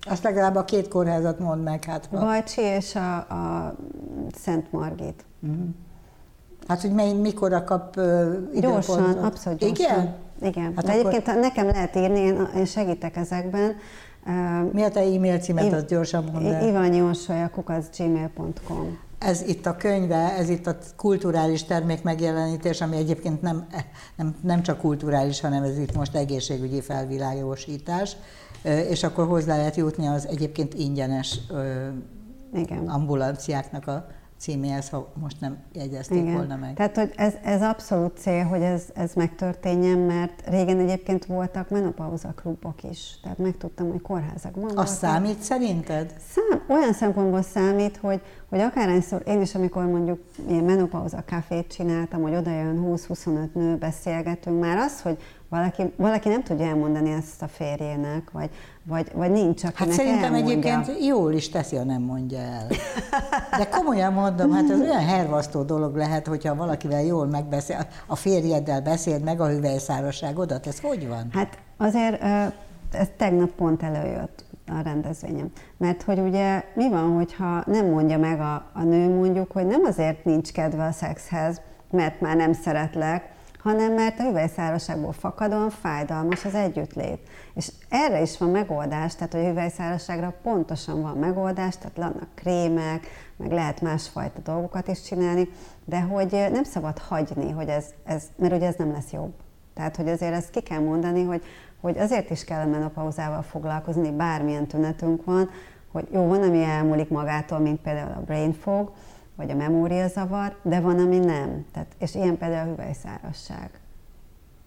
[0.00, 1.84] Azt legalább a két kórházat mond meg.
[1.84, 3.74] Hát, Bajcsi és a, a
[4.34, 5.24] Szent Margit.
[5.40, 5.64] Uh-huh.
[6.68, 9.74] Hát, hogy mely, mikor kap uh, Gyorsan, abszolút gyorsan.
[9.74, 10.14] Igen?
[10.42, 10.72] Igen.
[10.76, 11.40] Hát Egyébként akkor...
[11.40, 13.76] nekem lehet írni, én, én segítek ezekben.
[14.72, 16.68] Mi a te e-mail címet, az gyorsan mondd el.
[16.68, 23.66] ivanyolsolya.gmail.com ez itt a könyve, ez itt a kulturális termék megjelenítés, ami egyébként nem,
[24.16, 28.16] nem, nem csak kulturális, hanem ez itt most egészségügyi felvilágosítás,
[28.90, 31.38] és akkor hozzá lehet jutni az egyébként ingyenes
[32.54, 32.88] Igen.
[32.88, 34.06] ambulanciáknak a
[34.44, 36.34] címéhez, ha most nem jegyezték Igen.
[36.34, 36.74] volna meg.
[36.74, 42.28] Tehát, hogy ez, ez abszolút cél, hogy ez, ez megtörténjen, mert régen egyébként voltak menopauza
[42.28, 43.18] klubok is.
[43.22, 44.94] Tehát megtudtam, hogy kórházakban Az voltak.
[44.94, 46.14] számít szerinted?
[46.30, 52.22] Szám, olyan szempontból számít, hogy, hogy akárhányszor én is, amikor mondjuk ilyen menopauza kafét csináltam,
[52.22, 57.42] hogy oda jön 20-25 nő, beszélgetünk, már az, hogy valaki, valaki nem tudja elmondani ezt
[57.42, 58.50] a férjének, vagy,
[58.86, 60.72] vagy, vagy nincs, akinek Hát szerintem elmondja.
[60.78, 62.66] egyébként jól is teszi, ha nem mondja el.
[63.58, 68.80] De komolyan mondom, hát ez olyan hervasztó dolog lehet, hogyha valakivel jól megbeszél, a férjeddel
[68.80, 71.28] beszél meg a hüvelyszárosságodat, ez hogy van?
[71.32, 72.22] Hát azért
[72.92, 75.50] ez tegnap pont előjött a rendezvényem.
[75.76, 79.84] Mert hogy ugye mi van, hogyha nem mondja meg a, a nő mondjuk, hogy nem
[79.84, 83.32] azért nincs kedve a szexhez, mert már nem szeretlek,
[83.64, 87.28] hanem mert a hüvelyszárazságból fakadóan fájdalmas az együttlét.
[87.54, 93.52] És erre is van megoldás, tehát a hüvelyszárazságra pontosan van megoldás, tehát vannak krémek, meg
[93.52, 95.48] lehet másfajta dolgokat is csinálni,
[95.84, 99.32] de hogy nem szabad hagyni, hogy ez, ez mert ugye ez nem lesz jobb.
[99.74, 101.42] Tehát, hogy azért ezt ki kell mondani, hogy,
[101.80, 105.50] hogy azért is kell a menopauzával foglalkozni, bármilyen tünetünk van,
[105.92, 108.92] hogy jó, van, ami elmúlik magától, mint például a brain fog,
[109.36, 111.66] vagy a memóriazavar, de van, ami nem.
[111.72, 113.70] Tehát, és ilyen például a hüvelyszárasság.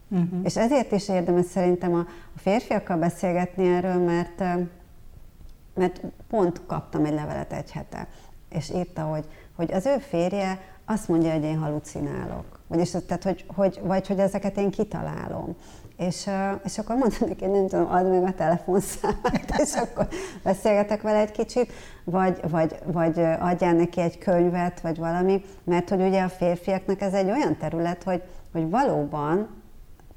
[0.10, 0.40] Uh-huh.
[0.44, 2.00] És ezért is érdemes szerintem a,
[2.36, 4.44] a férfiakkal beszélgetni erről, mert,
[5.74, 8.08] mert pont kaptam egy levelet egy hete,
[8.50, 9.26] és írta, hogy,
[9.56, 12.60] hogy az ő férje azt mondja, hogy én halucinálok.
[12.68, 15.56] Vagyis, tehát, hogy, hogy, vagy hogy ezeket én kitalálom.
[15.98, 16.30] És,
[16.64, 20.08] és akkor mondtam neki, nem tudom, add meg a telefonszámát, és akkor
[20.44, 21.72] beszélgetek vele egy kicsit,
[22.04, 27.14] vagy, vagy, vagy adjál neki egy könyvet, vagy valami, mert hogy ugye a férfiaknak ez
[27.14, 29.58] egy olyan terület, hogy, hogy valóban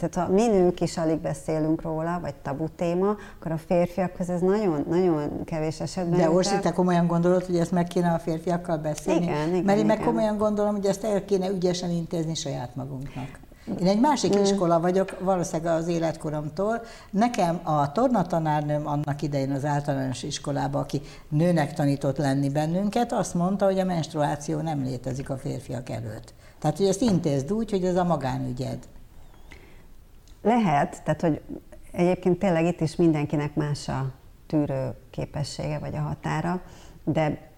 [0.01, 4.41] tehát ha mi nők is alig beszélünk róla, vagy tabu téma, akkor a férfiakhoz ez
[4.41, 6.19] nagyon, nagyon kevés esetben.
[6.19, 9.23] De Orsi, te komolyan gondolod, hogy ezt meg kéne a férfiakkal beszélni?
[9.23, 10.09] Igen, igen, Mert én meg igen.
[10.09, 13.39] komolyan gondolom, hogy ezt el kéne ügyesen intézni saját magunknak.
[13.79, 14.43] Én egy másik mm.
[14.43, 16.83] iskola vagyok, valószínűleg az életkoromtól.
[17.11, 23.65] Nekem a tornatanárnőm annak idején az általános iskolában, aki nőnek tanított lenni bennünket, azt mondta,
[23.65, 26.35] hogy a menstruáció nem létezik a férfiak előtt.
[26.59, 28.79] Tehát, hogy ezt intézd úgy, hogy ez a magánügyed.
[30.43, 31.41] Lehet, tehát, hogy
[31.93, 34.11] egyébként tényleg itt is mindenkinek más a
[34.47, 36.63] tűrő képessége vagy a határa,
[37.05, 37.50] de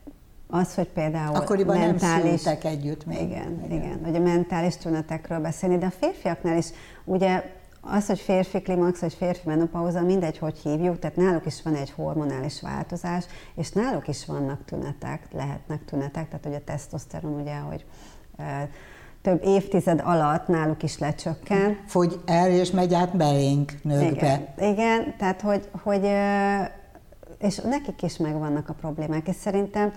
[0.52, 2.42] az, hogy például Akkoriban mentális...
[2.42, 3.20] nem együtt még.
[3.20, 6.66] Igen, igen, igen, hogy a mentális tünetekről beszélni, de a férfiaknál is
[7.04, 7.42] ugye
[7.80, 11.90] az, hogy férfi klimax, vagy férfi menopauza, mindegy, hogy hívjuk, tehát náluk is van egy
[11.90, 17.84] hormonális változás, és náluk is vannak tünetek, lehetnek tünetek, tehát hogy a tesztoszteron ugye, hogy
[19.22, 21.78] több évtized alatt náluk is lecsökken.
[21.86, 24.54] Fogy el, és megy át belénk nőkbe.
[24.56, 26.10] Igen, igen tehát hogy, hogy
[27.42, 29.92] és nekik is megvannak a problémák, és szerintem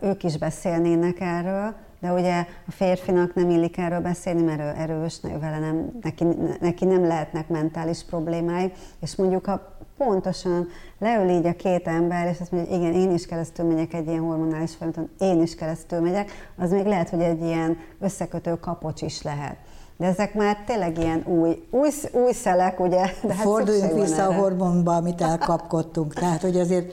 [0.00, 5.20] ők is beszélnének erről, de ugye a férfinak nem illik erről beszélni, mert ő erős,
[5.40, 6.24] vele nem, neki,
[6.60, 12.40] neki nem lehetnek mentális problémái, és mondjuk ha pontosan leül így a két ember, és
[12.40, 16.00] azt mondja, hogy igen, én is keresztül megyek egy ilyen hormonális folyamaton, én is keresztül
[16.00, 19.56] megyek, az még lehet, hogy egy ilyen összekötő kapocs is lehet.
[19.96, 23.06] De ezek már tényleg ilyen új, új, új szelek, ugye?
[23.22, 24.24] De hát Forduljunk vissza erre.
[24.24, 26.14] a hormonba, amit elkapkodtunk.
[26.14, 26.92] Tehát, hogy azért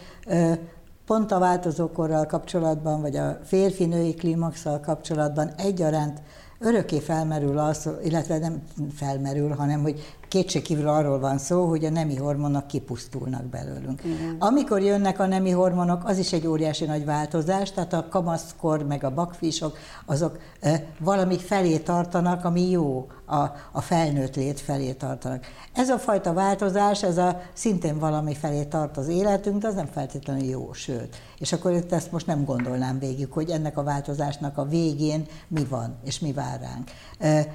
[1.11, 6.21] pont a változókorral kapcsolatban, vagy a férfi-női klímaxsal kapcsolatban egyaránt
[6.59, 8.63] örökké felmerül az, illetve nem
[8.95, 14.03] felmerül, hanem hogy kétségkívül arról van szó, hogy a nemi hormonok kipusztulnak belőlünk.
[14.03, 14.35] Igen.
[14.39, 19.03] Amikor jönnek a nemi hormonok, az is egy óriási nagy változás, tehát a kamaszkor meg
[19.03, 25.45] a bakfisok, azok e, valami felé tartanak, ami jó, a, a felnőtt lét felé tartanak.
[25.73, 29.85] Ez a fajta változás, ez a szintén valami felé tart az életünk, de az nem
[29.85, 31.15] feltétlenül jó, sőt.
[31.37, 35.65] És akkor itt ezt most nem gondolnám végig, hogy ennek a változásnak a végén mi
[35.65, 36.89] van, és mi vár ránk.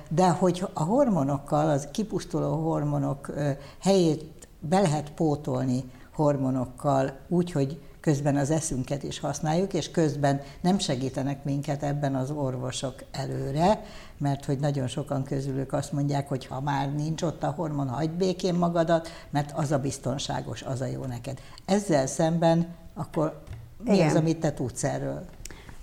[0.08, 3.34] De hogy a hormonokkal, az kipusztuló hormonok
[3.78, 10.78] helyét be lehet pótolni hormonokkal úgy, hogy közben az eszünket is használjuk, és közben nem
[10.78, 13.82] segítenek minket ebben az orvosok előre,
[14.18, 18.10] mert hogy nagyon sokan közülük azt mondják, hogy ha már nincs ott a hormon, hagyd
[18.10, 21.40] békén magadat, mert az a biztonságos, az a jó neked.
[21.64, 23.42] Ezzel szemben akkor
[23.84, 24.08] mi Igen.
[24.08, 25.24] az, amit te tudsz erről?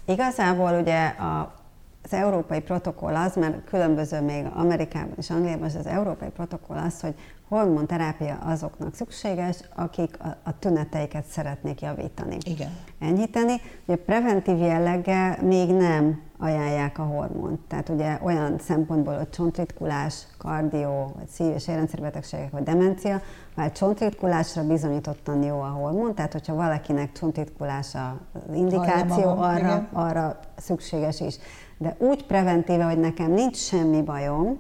[0.06, 1.63] Igazából ugye a
[2.04, 7.02] az európai protokoll az, mert különböző még Amerikában és Angliában az, az európai protokoll az,
[7.02, 7.14] hogy
[7.48, 12.38] hormonterápia azoknak szükséges, akik a, a tüneteiket szeretnék javítani.
[12.44, 12.70] Igen.
[13.00, 13.54] Enyhíteni.
[13.86, 17.60] Ugye preventív jelleggel még nem ajánlják a hormont.
[17.68, 23.22] Tehát ugye olyan szempontból, hogy csontritkulás, kardió, vagy szív- és érrendszerbetegségek, vagy demencia,
[23.56, 27.96] már csontritkulásra bizonyítottan jó a hormon, tehát hogyha valakinek csontritkulás
[28.34, 31.38] az indikáció, arra, arra szükséges is
[31.78, 34.60] de úgy preventíve, hogy nekem nincs semmi bajom,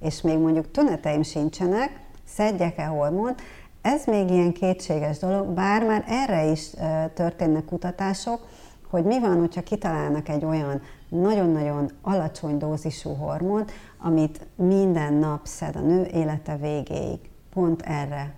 [0.00, 3.42] és még mondjuk tüneteim sincsenek, szedjek-e hormont,
[3.82, 6.70] ez még ilyen kétséges dolog, bár már erre is
[7.14, 8.46] történnek kutatások,
[8.90, 15.76] hogy mi van, hogyha kitalálnak egy olyan nagyon-nagyon alacsony dózisú hormont, amit minden nap szed
[15.76, 17.18] a nő élete végéig.
[17.52, 18.34] Pont erre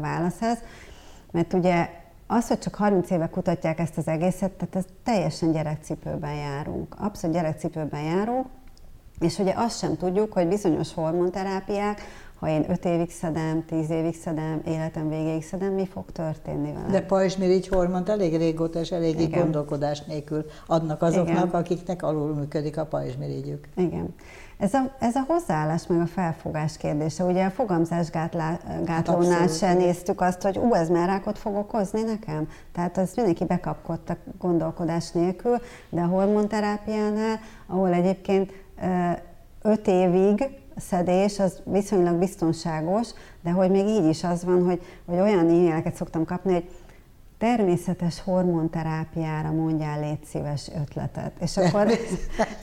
[0.00, 0.58] válasz ez.
[1.30, 1.88] Mert ugye
[2.26, 6.94] az, hogy csak 30 éve kutatják ezt az egészet, tehát ez teljesen gyerekcipőben járunk.
[6.98, 8.46] Abszolút gyerekcipőben járunk,
[9.20, 12.00] és ugye azt sem tudjuk, hogy bizonyos hormonterápiák,
[12.38, 16.86] ha én 5 évig szedem, 10 évig szedem, életem végéig szedem, mi fog történni vele?
[16.90, 19.40] De pajzsmirigy hormont elég régóta és elég Igen.
[19.40, 21.60] gondolkodás nélkül adnak azoknak, Igen.
[21.60, 23.68] akiknek alul működik a pajzsmirigyük.
[23.76, 24.14] Igen.
[24.58, 27.24] Ez a, ez a hozzáállás meg a felfogás kérdése.
[27.24, 32.48] Ugye a fogamzásgátlónál hát se néztük azt, hogy ú, ez már rákot fog okozni nekem.
[32.72, 35.56] Tehát az mindenki bekapkodta gondolkodás nélkül,
[35.90, 38.52] de a hormonterápiánál, ahol egyébként
[39.62, 43.08] öt évig szedés az viszonylag biztonságos,
[43.42, 46.68] de hogy még így is az van, hogy, hogy olyan e-maileket szoktam kapni, hogy
[47.38, 51.32] természetes hormonterápiára mondjál légy szíves ötletet.
[51.40, 51.86] És akkor,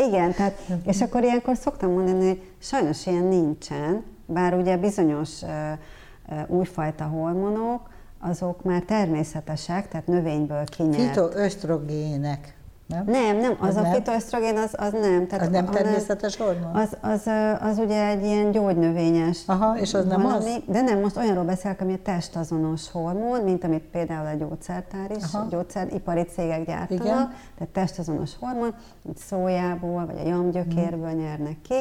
[0.07, 5.49] igen, tehát, és akkor ilyenkor szoktam mondani, hogy sajnos ilyen nincsen, bár ugye bizonyos uh,
[6.29, 11.07] uh, újfajta hormonok, azok már természetesek, tehát növényből kinyert.
[11.07, 12.55] Fitoösztrogének.
[12.87, 13.93] Nem, nem, nem az, az a nem?
[13.93, 15.27] fitoösztrogén az, az nem.
[15.27, 16.75] Tehát az nem természetes hormon?
[16.75, 17.29] Az, az,
[17.61, 19.43] az ugye egy ilyen gyógynövényes.
[19.45, 20.61] Aha, és az valami, nem az?
[20.65, 25.23] De nem, most olyanról beszélek, ami a testazonos hormon, mint amit például a gyógyszertár is,
[25.33, 25.47] Aha.
[25.49, 27.33] gyógyszeripari cégek gyártanak, Igen.
[27.57, 31.19] tehát testazonos hormon, mint szójából, vagy a jamgyökérből hmm.
[31.19, 31.75] nyernek ki.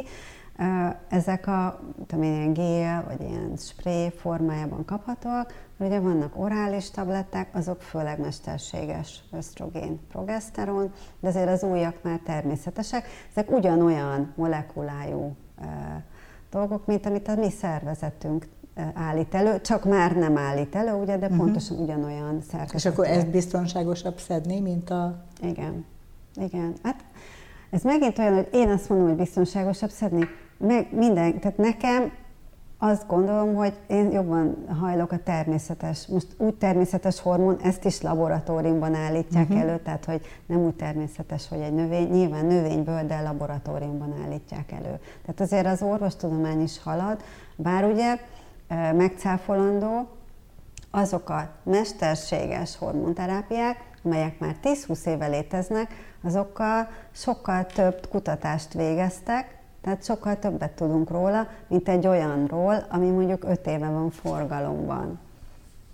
[1.08, 5.52] Ezek a, tudom én, ilyen gél, vagy ilyen spray formájában kaphatóak,
[5.84, 13.06] Ugye vannak orális tabletták, azok főleg mesterséges ösztrogén, progeszteron, de azért az újak már természetesek.
[13.30, 15.36] Ezek ugyanolyan molekulájú
[16.50, 18.48] dolgok, mint amit a mi szervezetünk
[18.94, 21.40] állít elő, csak már nem állít elő, ugye, de uh-huh.
[21.40, 22.74] pontosan ugyanolyan szerkezet.
[22.74, 25.24] És akkor ez biztonságosabb szedni, mint a...
[25.40, 25.84] Igen,
[26.34, 26.74] igen.
[26.82, 27.04] Hát
[27.72, 32.12] ez megint olyan, hogy én azt mondom, hogy biztonságosabb szedni, meg minden, tehát nekem
[32.78, 38.94] azt gondolom, hogy én jobban hajlok a természetes, most úgy természetes hormon, ezt is laboratóriumban
[38.94, 39.60] állítják uh-huh.
[39.60, 44.98] elő, tehát hogy nem úgy természetes, hogy egy növény, nyilván növényből, de laboratóriumban állítják elő.
[45.24, 47.22] Tehát azért az orvostudomány is halad,
[47.56, 48.18] bár ugye
[48.92, 50.08] megcáfolandó
[50.90, 60.04] azok a mesterséges hormonterápiák, amelyek már 10-20 éve léteznek, azokkal sokkal több kutatást végeztek, tehát
[60.04, 65.18] sokkal többet tudunk róla, mint egy olyanról, ami mondjuk öt éve van forgalomban.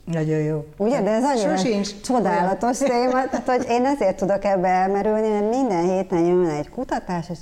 [0.05, 0.65] Nagyon jó.
[0.77, 2.01] Ugye, de ez annyira Sosincs.
[2.01, 7.31] csodálatos téma, tehát hogy én ezért tudok ebbe elmerülni, mert minden héten jön egy kutatás,
[7.31, 7.39] és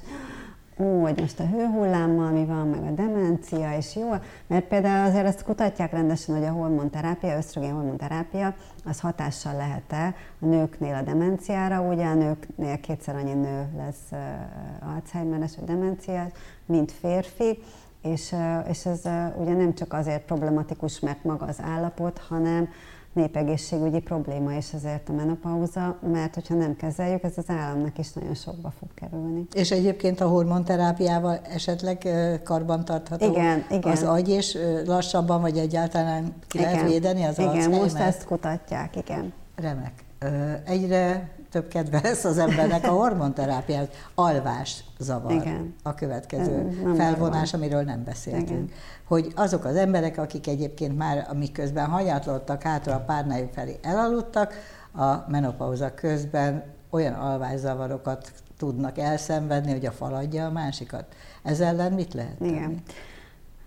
[0.79, 4.11] ó, hogy most a hőhullámmal mi van, meg a demencia, és jó,
[4.47, 10.47] mert például azért ezt kutatják rendesen, hogy a hormonterápia, ösztrogén hormonterápia, az hatással lehet-e a
[10.47, 14.13] nőknél a demenciára, ugye a nőknél kétszer annyi nő lesz
[14.95, 16.33] Alzheimeres vagy demenciás,
[16.67, 17.59] mint férfi,
[18.03, 18.35] és,
[18.69, 19.01] és ez
[19.37, 22.69] ugye nem csak azért problematikus, mert maga az állapot, hanem
[23.17, 28.35] népegészségügyi probléma is azért a menopauza, mert hogyha nem kezeljük, ez az államnak is nagyon
[28.35, 29.47] sokba fog kerülni.
[29.53, 32.09] És egyébként a hormonterápiával esetleg
[32.45, 33.93] karbantartható igen, igen.
[33.93, 38.97] az agy, és lassabban vagy egyáltalán ki igen, lehet védeni az Igen, most ezt kutatják,
[38.97, 39.33] igen.
[39.57, 39.93] Remek.
[40.65, 43.89] Egyre több kedve lesz az embernek a hormonterápiához.
[44.15, 45.75] Alvás zavar Igen.
[45.83, 47.61] a következő nem felvonás, van.
[47.61, 48.49] amiről nem beszéltünk.
[48.49, 48.71] Igen.
[49.05, 54.55] Hogy azok az emberek, akik egyébként már amiközben hanyatlottak hátra a párnájuk felé elaludtak,
[54.95, 61.05] a menopauza közben olyan alvászavarokat tudnak elszenvedni, hogy a fal adja a másikat.
[61.43, 62.51] Ez ellen mit lehet tenni?
[62.51, 62.83] Igen.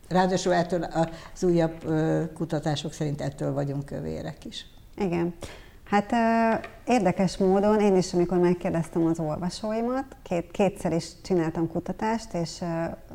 [0.10, 1.86] Ráadásul ettől az újabb
[2.34, 4.66] kutatások szerint ettől vagyunk kövérek is.
[4.98, 5.34] Igen.
[5.90, 6.14] Hát
[6.86, 12.64] érdekes módon én is, amikor megkérdeztem az olvasóimat, két, kétszer is csináltam kutatást, és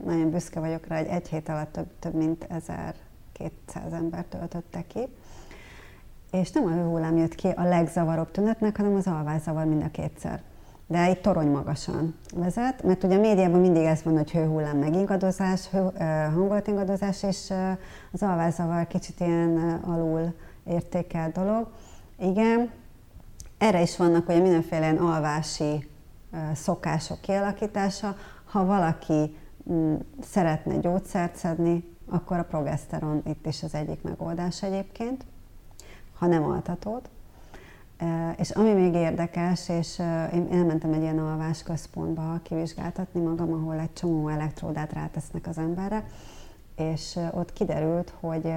[0.05, 5.01] nagyon büszke vagyok rá, hogy egy hét alatt több, több mint 1200 ember töltötte ki.
[6.31, 10.43] És nem a hőhullám jött ki a legzavaróbb tünetnek, hanem az alvászavar mind a kétszer.
[10.87, 15.70] De itt torony magasan vezet, mert ugye a médiában mindig ez van, hogy hőhullám megingadozás,
[15.70, 15.91] hő,
[16.35, 17.53] hangulatingadozás, és
[18.12, 21.68] az alvászavar kicsit ilyen alul értékelt dolog.
[22.19, 22.71] Igen,
[23.59, 25.89] erre is vannak ugye mindenféle alvási
[26.55, 28.17] szokások kialakítása.
[28.45, 29.37] Ha valaki
[29.71, 35.25] mm, szeretne gyógyszert szedni, akkor a progeszteron itt is az egyik megoldás egyébként,
[36.19, 37.01] ha nem altatód.
[38.37, 39.99] És ami még érdekes, és
[40.33, 46.05] én elmentem egy ilyen alvás központba kivizsgáltatni magam, ahol egy csomó elektródát rátesznek az emberre,
[46.77, 48.53] és ott kiderült, hogy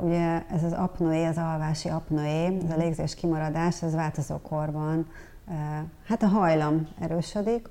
[0.00, 5.06] Ugye ez az apnoé, az alvási apnoé, ez a légzés kimaradás, ez változó korban,
[6.06, 7.68] hát a hajlam erősödik,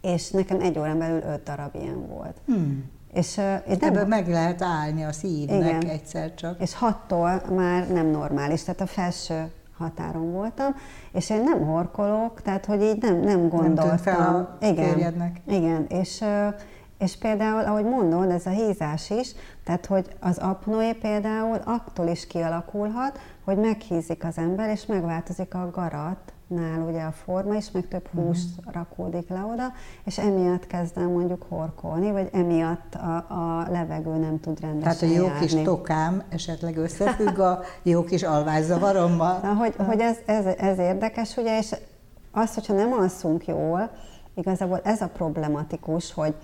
[0.00, 2.40] és nekem egy órán belül öt darab ilyen volt.
[2.46, 2.84] Hmm.
[3.12, 6.60] És, és nem, ebből meg lehet állni a szívnek igen, egyszer csak.
[6.60, 10.74] És hattól már nem normális, tehát a felső határon voltam,
[11.12, 13.86] és én nem horkolok, tehát hogy így nem, nem gondoltam.
[13.86, 16.24] Nem fel a igen, igen, és
[16.98, 19.32] és például, ahogy mondod, ez a hízás is,
[19.64, 25.70] tehát hogy az apnoé például attól is kialakulhat, hogy meghízik az ember, és megváltozik a
[25.72, 28.26] garat, nál ugye a forma is, meg több mhm.
[28.26, 28.74] hús uh-huh.
[28.74, 29.72] rakódik le oda,
[30.04, 35.20] és emiatt kezdem mondjuk horkolni, vagy emiatt a, a levegő nem tud rendesen Tehát a
[35.20, 35.46] jó járni.
[35.46, 39.38] kis tokám esetleg összefügg a jó kis alvászavarommal?
[39.42, 41.74] Na, hogy, hogy ez, ez, ez érdekes, ugye, és
[42.30, 43.90] az, hogyha nem alszunk jól,
[44.34, 46.34] igazából ez a problematikus, hogy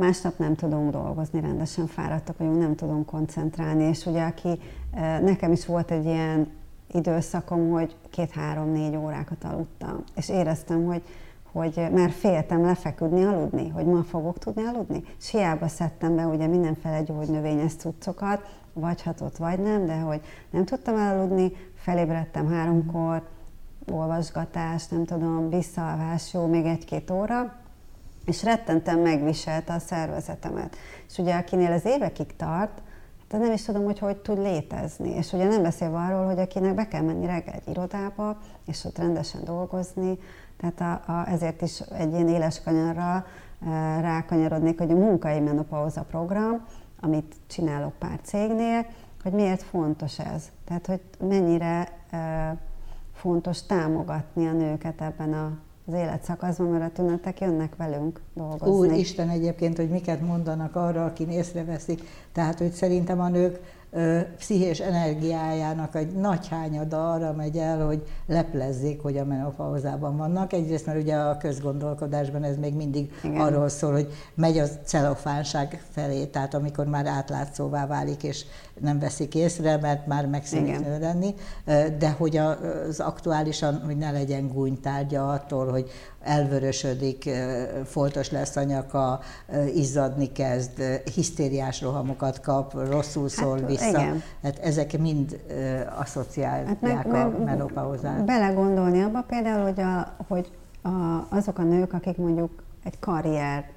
[0.00, 4.58] másnap nem tudunk dolgozni, rendesen fáradtak vagyunk, nem tudunk koncentrálni, és ugye aki,
[4.90, 6.48] eh, nekem is volt egy ilyen
[6.92, 11.02] időszakom, hogy két-három-négy órákat aludtam, és éreztem, hogy,
[11.52, 15.02] hogy már féltem lefeküdni, aludni, hogy ma fogok tudni aludni.
[15.18, 20.20] És hiába szedtem be ugye mindenféle gyógynövényes cuccokat, vagy hatott, vagy nem, de hogy
[20.50, 23.22] nem tudtam elaludni, felébredtem háromkor,
[23.92, 27.60] olvasgatás, nem tudom, visszaalvás, jó, még egy-két óra,
[28.30, 30.76] és rettenten megviselte a szervezetemet.
[31.08, 32.82] És ugye akinél ez évekig tart,
[33.30, 35.10] hát nem is tudom, hogy hogy tud létezni.
[35.10, 38.98] És ugye nem beszélve arról, hogy akinek be kell menni reggel egy irodába, és ott
[38.98, 40.18] rendesen dolgozni,
[40.56, 43.24] tehát a, a, ezért is egy ilyen éles kanyarra
[43.66, 46.66] e, rákanyarodnék, hogy a munkai menopauza program,
[47.00, 48.86] amit csinálok pár cégnél,
[49.22, 50.50] hogy miért fontos ez.
[50.64, 52.56] Tehát, hogy mennyire e,
[53.12, 55.52] fontos támogatni a nőket ebben a
[55.86, 58.74] az életszakaszban, mert a tünetek jönnek velünk dolgozni.
[58.74, 62.02] Úr Isten egyébként, hogy miket mondanak arra, aki észreveszik.
[62.32, 63.60] Tehát, hogy szerintem a nők
[64.36, 70.52] pszichés energiájának egy nagy hányada arra megy el, hogy leplezzék, hogy a menopauzában vannak.
[70.52, 73.40] Egyrészt, mert ugye a közgondolkodásban ez még mindig Igen.
[73.40, 78.44] arról szól, hogy megy a celofánság felé, tehát amikor már átlátszóvá válik, és
[78.80, 81.34] nem veszik észre, mert már megszűnik nő lenni,
[81.98, 85.90] de hogy az aktuálisan, hogy ne legyen gúnytárgya attól, hogy
[86.22, 87.30] elvörösödik,
[87.84, 89.20] foltos lesz a nyaka,
[89.74, 90.82] izzadni kezd,
[91.14, 94.00] hisztériás rohamokat kap, rosszul szól hát, vissza.
[94.00, 94.22] Igen.
[94.42, 95.40] Hát ezek mind
[95.98, 98.24] asszociálják hát meg, a menopauzát.
[98.24, 100.50] Belegondolni abba például, hogy, a, hogy
[100.82, 103.70] a, azok a nők, akik mondjuk egy karrier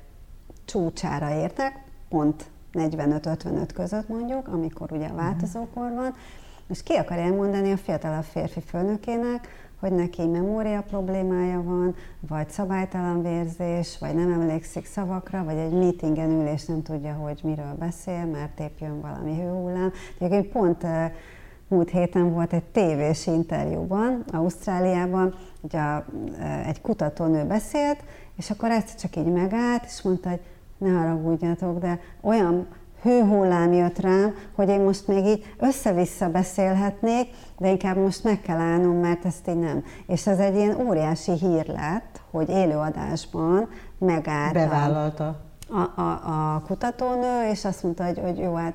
[0.66, 6.14] csúcsára értek, pont 45-55 között mondjuk, amikor ugye változókor van,
[6.68, 9.48] és ki akar elmondani a fiatalabb férfi főnökének,
[9.84, 11.96] hogy neki memória problémája van,
[12.28, 17.40] vagy szabálytalan vérzés, vagy nem emlékszik szavakra, vagy egy meetingen ül és nem tudja, hogy
[17.44, 19.92] miről beszél, mert épp jön valami hőhullám.
[20.20, 21.12] Egyébként pont eh,
[21.68, 26.06] múlt héten volt egy tévés interjúban, Ausztráliában, hogy a,
[26.40, 28.04] eh, egy kutatónő beszélt,
[28.36, 30.42] és akkor egyszer csak így megállt, és mondta, hogy
[30.78, 32.68] ne haragudjatok, de olyan
[33.04, 37.28] hőhullám jött rám, hogy én most még így össze-vissza beszélhetnék,
[37.58, 39.84] de inkább most meg kell állnom, mert ezt így nem.
[40.08, 45.40] És ez egy ilyen óriási hír lett, hogy élőadásban megállt Bevállalta.
[45.70, 46.10] A, a,
[46.56, 48.74] a kutatónő, és azt mondta, hogy, hogy jó, hát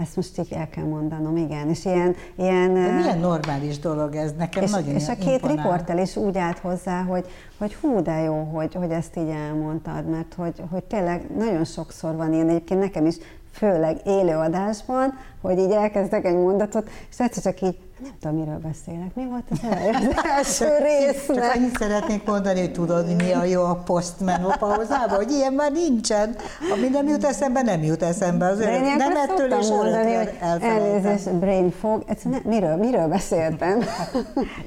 [0.00, 1.68] ezt most így el kell mondanom, igen.
[1.68, 5.56] És ilyen, ilyen De milyen normális dolog ez, nekem és, nagyon És a két imponál.
[5.56, 7.26] riporter is úgy állt hozzá, hogy,
[7.58, 12.16] hogy hú, de jó, hogy, hogy ezt így elmondtad, mert hogy, hogy tényleg nagyon sokszor
[12.16, 13.16] van ilyen, egyébként nekem is
[13.52, 19.14] főleg élőadásban, hogy így elkezdek egy mondatot, és egyszer csak így, nem tudom, miről beszélek.
[19.14, 21.26] Mi volt az, az első rész?
[21.26, 26.36] Csak annyit szeretnék mondani, hogy tudod, mi a jó a posztmenopauzában, hogy ilyen már nincsen.
[26.72, 28.46] Ami nem jut eszembe, nem jut eszembe.
[28.46, 32.02] Az én nem ettől és mondani, hogy elnézést, brain fog.
[32.06, 33.78] Egyszerűen miről, miről beszéltem?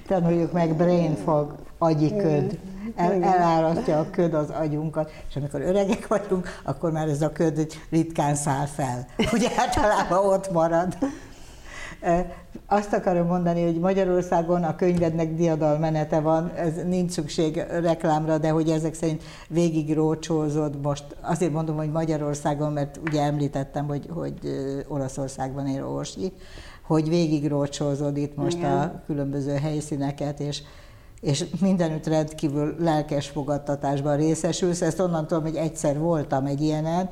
[0.07, 2.59] Tanuljuk meg brain fog, agyi köd.
[2.95, 7.67] El, elárasztja a köd az agyunkat, és amikor öregek vagyunk, akkor már ez a köd
[7.89, 9.05] ritkán száll fel.
[9.33, 10.97] Ugye általában ott marad.
[12.67, 18.69] Azt akarom mondani, hogy Magyarországon a könyvednek diadalmenete van, ez nincs szükség reklámra, de hogy
[18.69, 21.03] ezek szerint végig rócsózod most.
[21.21, 24.33] Azért mondom, hogy Magyarországon, mert ugye említettem, hogy, hogy
[24.87, 26.33] Olaszországban él Orsi,
[26.81, 28.71] hogy végig rócsózod itt most Igen.
[28.71, 30.61] a különböző helyszíneket, és
[31.21, 34.81] és mindenütt rendkívül lelkes fogadtatásban részesülsz.
[34.81, 37.09] Ezt onnan tudom, hogy egyszer voltam egy ilyenen,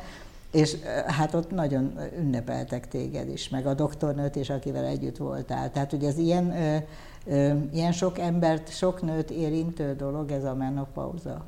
[0.52, 0.76] és
[1.08, 5.72] hát ott nagyon ünnepeltek téged is, meg a doktornőt is, akivel együtt voltál.
[5.72, 6.78] Tehát, hogy ez ilyen, ö,
[7.26, 11.46] ö, ilyen sok embert, sok nőt érintő dolog, ez a menopauza.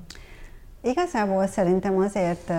[0.82, 2.52] Igazából szerintem azért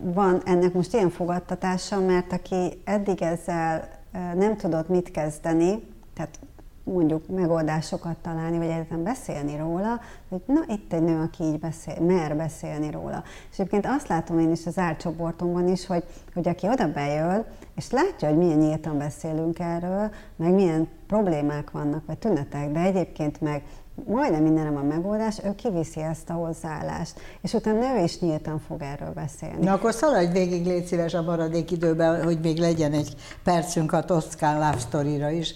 [0.00, 3.88] van ennek most ilyen fogadtatása, mert aki eddig ezzel
[4.34, 5.82] nem tudott mit kezdeni,
[6.14, 6.38] tehát
[6.84, 12.00] mondjuk megoldásokat találni, vagy egyetem beszélni róla, hogy na itt egy nő, aki így beszél,
[12.00, 13.22] mer beszélni róla.
[13.50, 16.04] És egyébként azt látom én is az árcsoportomban is, hogy,
[16.34, 22.06] hogy aki oda bejön, és látja, hogy milyen nyíltan beszélünk erről, meg milyen problémák vannak,
[22.06, 23.62] vagy tünetek, de egyébként meg
[24.06, 28.82] majdnem mindenre van megoldás, ő kiviszi ezt a hozzáállást, és utána ő is nyíltan fog
[28.82, 29.64] erről beszélni.
[29.64, 33.14] Na akkor szaladj végig, légy szíves a maradék időben, hogy még legyen egy
[33.44, 35.54] percünk a Toscán Love Story-ra is,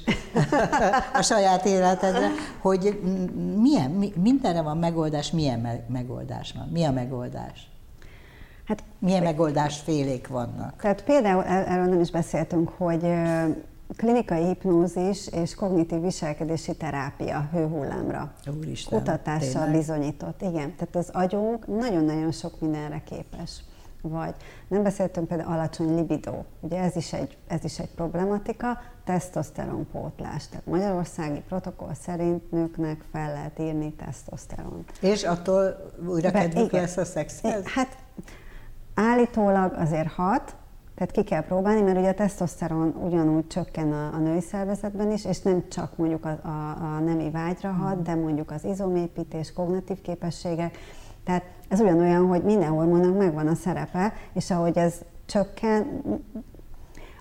[1.20, 2.30] a saját életedre,
[2.60, 3.00] hogy
[3.60, 7.70] milyen, mi, mindenre van megoldás, milyen megoldás van, mi a megoldás?
[8.64, 10.80] Hát, milyen megoldás félék vannak?
[10.80, 13.06] Tehát például erről nem is beszéltünk, hogy
[13.96, 18.32] klinikai hipnózis és kognitív viselkedési terápia hőhullámra.
[18.58, 19.72] Úristen, Kutatással tényleg?
[19.72, 20.42] bizonyított.
[20.42, 23.60] Igen, tehát az agyunk nagyon-nagyon sok mindenre képes.
[24.00, 24.34] Vagy
[24.68, 30.48] nem beszéltünk például alacsony libidó, ugye ez is egy, ez is egy problematika, tesztoszteronpótlás.
[30.48, 34.92] Tehát magyarországi protokoll szerint nőknek fel lehet írni tesztoszteront.
[35.00, 37.66] És attól újra kedvük lesz a szexhez?
[37.66, 37.96] Hát
[38.94, 40.56] állítólag azért hat,
[40.96, 45.24] tehát ki kell próbálni, mert ugye a tesztoszteron ugyanúgy csökken a, a női szervezetben is,
[45.24, 50.00] és nem csak mondjuk a, a, a nemi vágyra hat, de mondjuk az izomépítés, kognitív
[50.00, 50.78] képességek.
[51.24, 54.94] Tehát ez ugyanolyan, hogy minden hormonnak megvan a szerepe, és ahogy ez
[55.26, 56.02] csökken,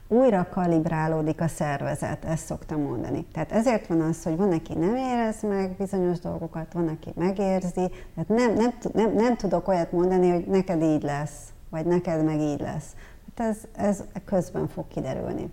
[0.08, 3.26] újra kalibrálódik a szervezet, ezt szoktam mondani.
[3.34, 7.92] Tehát ezért van az, hogy van, aki nem érez meg bizonyos dolgokat, van, aki megérzi,
[8.16, 12.40] tehát nem, nem, nem, nem tudok olyat mondani, hogy neked így lesz, vagy neked meg
[12.40, 12.96] így lesz
[13.36, 15.52] Hát ez, ez közben fog kiderülni.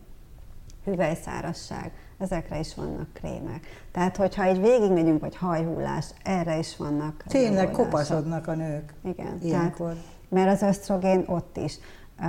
[0.84, 3.66] Hüvelyszárasság, ezekre is vannak krémek.
[3.92, 7.24] Tehát, hogyha egy végigmegyünk, vagy hajhullás, erre is vannak.
[7.26, 8.94] Tényleg kopaszodnak a nők.
[9.04, 9.38] Igen.
[9.42, 9.86] Ilyenkor.
[9.86, 11.78] Tehát, mert az ösztrogén ott is.
[12.18, 12.28] Uh,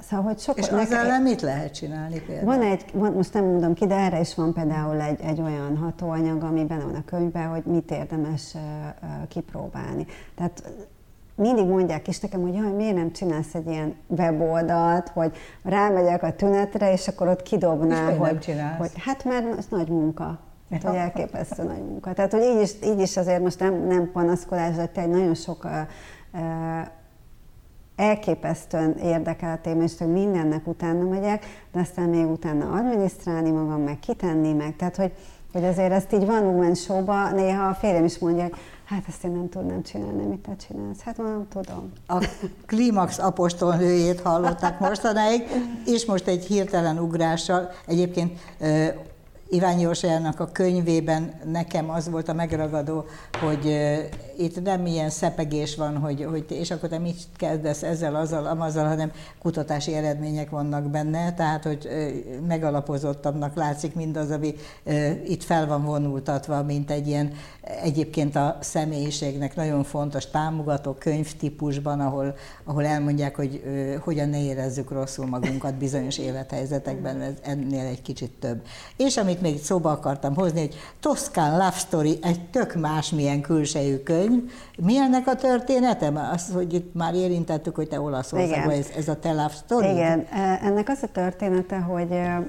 [0.00, 2.46] szóval, hogy sok, És az ellen mit lehet csinálni például?
[2.46, 5.76] Van egy, van, most nem mondom ki, de erre is van például egy, egy olyan
[5.76, 8.60] hatóanyag, ami benne van a könyvben, hogy mit érdemes uh,
[9.02, 10.06] uh, kipróbálni.
[10.34, 10.62] Tehát
[11.34, 16.32] mindig mondják is nekem, hogy jaj, miért nem csinálsz egy ilyen weboldalt, hogy rámegyek a
[16.32, 18.78] tünetre, és akkor ott kidobnál, és hogy, csinálsz?
[18.78, 20.38] hogy hát mert ez nagy munka.
[20.70, 22.12] Hát, hogy elképesztő nagy munka.
[22.12, 25.64] Tehát, hogy így is, így is azért most nem, nem panaszkodás, de egy nagyon sok
[25.64, 25.70] uh,
[27.96, 33.80] elképesztően érdekel a téma, és hogy mindennek utána megyek, de aztán még utána adminisztrálni magam,
[33.80, 35.12] meg kitenni, meg tehát, hogy,
[35.52, 37.04] hogy azért ezt így van Woman show
[37.34, 38.54] néha a férjem is mondja, hogy
[38.84, 41.00] Hát ezt én nem tudnám csinálni, mit te csinálsz.
[41.00, 41.92] Hát mondom, tudom.
[42.06, 42.28] A
[42.66, 45.42] Klimax apostolnőjét hallották mostanáig,
[45.86, 48.40] és most egy hirtelen ugrással, egyébként
[49.54, 53.04] Iványi Jósájának a könyvében nekem az volt a megragadó,
[53.40, 53.76] hogy
[54.36, 58.86] itt nem ilyen szepegés van, hogy, hogy és akkor te mit kezdesz ezzel, azzal, amazzal,
[58.86, 61.88] hanem kutatási eredmények vannak benne, tehát hogy
[62.48, 64.54] megalapozottabbnak látszik mindaz, ami
[65.26, 67.32] itt fel van vonultatva, mint egy ilyen
[67.82, 72.34] egyébként a személyiségnek nagyon fontos támogató könyvtípusban, ahol,
[72.64, 73.62] ahol elmondják, hogy
[74.00, 78.62] hogyan ne érezzük rosszul magunkat bizonyos élethelyzetekben, ez ennél egy kicsit több.
[78.96, 84.42] És amit még szóba akartam hozni, hogy Toszkán Love Story egy tök másmilyen külsejű könyv.
[84.78, 86.12] Mi ennek a története?
[86.32, 89.90] Az, hogy itt már érintettük, hogy te Olaszországban, ez, ez a te Love Story?
[89.90, 92.48] Igen, e, ennek az a története, hogy e,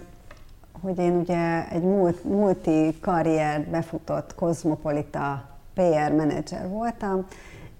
[0.81, 1.83] hogy én ugye egy
[2.23, 7.25] multi karrier befutott kozmopolita PR menedzser voltam,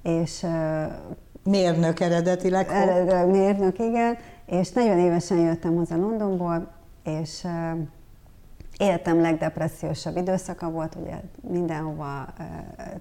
[0.04, 1.00] és e,
[1.44, 2.68] Mérnök eredetileg?
[2.70, 6.68] Eredetileg mérnök, igen, és 40 évesen jöttem haza Londonból,
[7.04, 7.48] és
[8.78, 11.16] életem legdepressziósabb időszaka volt, ugye
[11.50, 12.26] mindenhova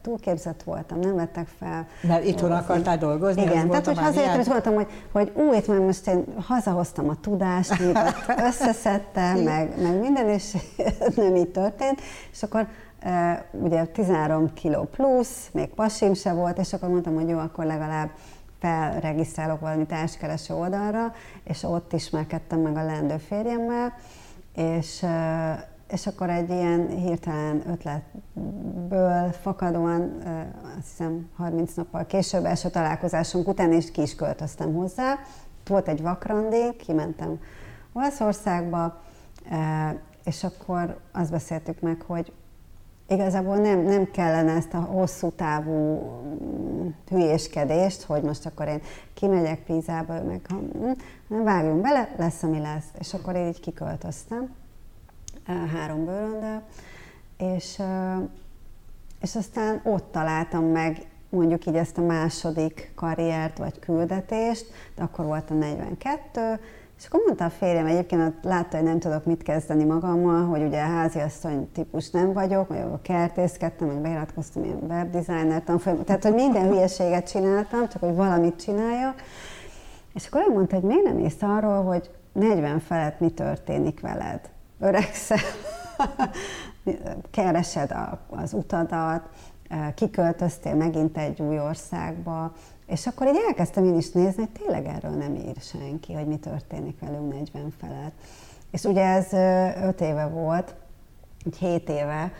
[0.03, 1.87] túlképzett voltam, nem vettek fel.
[2.01, 3.43] Mert itthon akartál dolgozni?
[3.43, 7.21] Igen, tehát hogy azért is voltam, hogy, hogy ú, itt már most én hazahoztam a
[7.21, 7.83] tudást,
[8.49, 10.57] összeszedtem, meg, meg minden, és
[11.17, 12.01] nem így történt,
[12.33, 12.67] és akkor
[13.51, 18.11] ugye 13 kiló plusz, még pasim se volt, és akkor mondtam, hogy jó, akkor legalább
[18.59, 21.13] felregisztrálok valami társkereső oldalra,
[21.45, 23.93] és ott ismerkedtem meg a lendő férjemmel,
[24.55, 25.07] és,
[25.89, 30.23] és akkor egy ilyen hirtelen ötletből fakadóan,
[30.79, 35.19] azt hiszem 30 nappal később, első találkozásunk után is ki is költöztem hozzá.
[35.67, 37.41] Volt egy vakrandi, kimentem
[37.93, 39.01] Olaszországba,
[40.25, 42.33] és akkor azt beszéltük meg, hogy
[43.09, 48.81] igazából nem, nem kellene ezt a hosszú távú mm, hülyéskedést, hogy most akkor én
[49.15, 52.89] kimegyek Pízába, meg hanem vágjunk bele, lesz, ami lesz.
[52.99, 54.55] És akkor én így kiköltöztem
[55.47, 56.63] három bőröndel,
[57.39, 57.83] és,
[59.21, 65.25] és aztán ott találtam meg mondjuk így ezt a második karriert vagy küldetést, de akkor
[65.25, 66.61] volt a 42,
[66.99, 70.79] és akkor mondta a férjem, egyébként látta, hogy nem tudok mit kezdeni magammal, hogy ugye
[70.79, 76.69] háziasszony típus nem vagyok, vagy a kertészkedtem, meg beiratkoztam ilyen webdesigner tanfolyamot, tehát hogy minden
[76.69, 79.23] hülyeséget csináltam, csak hogy valamit csináljak.
[80.15, 84.41] És akkor ő mondta, hogy miért nem ész arról, hogy 40 felett mi történik veled?
[84.81, 85.39] Öregszel,
[87.31, 87.95] keresed
[88.31, 89.29] az utadat,
[89.95, 92.53] kiköltöztél megint egy új országba,
[92.87, 96.37] és akkor így elkezdtem én is nézni, hogy tényleg erről nem ír senki, hogy mi
[96.37, 98.15] történik velünk 40 felett.
[98.71, 99.33] És ugye ez
[99.83, 100.75] 5 éve volt,
[101.59, 102.33] 7 éve,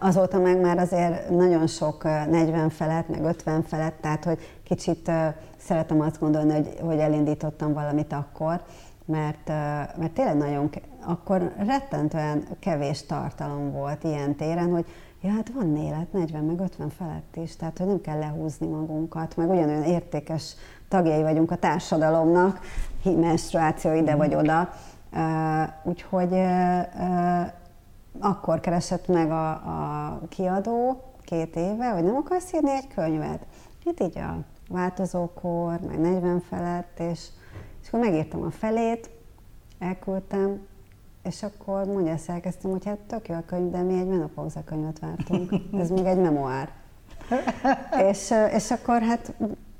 [0.00, 5.10] azóta meg már azért nagyon sok 40 felett, meg 50 felett, tehát hogy kicsit
[5.56, 8.62] szeretem azt gondolni, hogy, hogy elindítottam valamit akkor,
[9.04, 9.48] mert,
[9.96, 10.70] mert tényleg nagyon,
[11.04, 14.86] akkor rettentően kevés tartalom volt ilyen téren, hogy
[15.20, 19.36] ja, hát van élet 40 meg 50 felett is, tehát hogy nem kell lehúzni magunkat,
[19.36, 20.54] meg ugyanolyan értékes
[20.88, 22.60] tagjai vagyunk a társadalomnak,
[23.04, 24.38] menstruáció ide vagy mhm.
[24.38, 24.70] oda,
[25.82, 26.34] úgyhogy
[28.18, 33.46] akkor keresett meg a, a kiadó két éve, hogy nem akarsz írni egy könyvet.
[33.84, 34.36] Hát így a
[34.68, 37.26] változókor, meg 40 felett, és,
[37.82, 39.10] és akkor megírtam a felét,
[39.78, 40.66] elküldtem,
[41.26, 44.64] és akkor mondja, ezt elkezdtem, hogy hát tök jó a könyv, de mi egy menopauza
[44.64, 45.52] könyvet vártunk.
[45.80, 46.68] Ez még egy memoár.
[48.10, 49.34] és, és akkor hát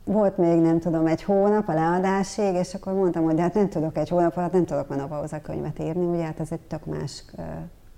[0.04, 3.98] volt még nem tudom egy hónap a leadásig, és akkor mondtam, hogy hát nem tudok
[3.98, 7.24] egy hónap alatt, nem tudok menopauza könyvet írni, ugye hát ez egy tök más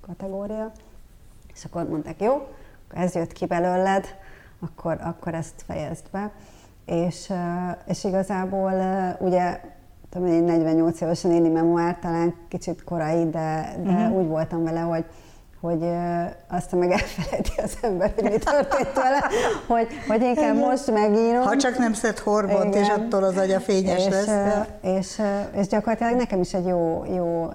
[0.01, 0.73] kategória.
[1.55, 2.49] És akkor mondták, jó,
[2.95, 4.05] ez jött ki belőled,
[4.61, 6.33] akkor, akkor ezt fejezd be.
[6.85, 7.33] És,
[7.87, 8.73] és igazából
[9.19, 9.61] ugye
[10.11, 14.17] tudom én 48 évesen írni memoár, talán kicsit korai, de, de uh-huh.
[14.17, 15.05] úgy voltam vele, hogy
[15.61, 15.83] hogy
[16.49, 19.25] aztán meg elfelejti az ember, hogy mi történt vele,
[19.67, 21.43] hogy, hogy inkább most megírom.
[21.43, 24.67] Ha csak nem szed horbont, és attól az agya fényes és, lesz.
[24.83, 25.23] És,
[25.55, 27.49] és gyakorlatilag nekem is egy jó, jó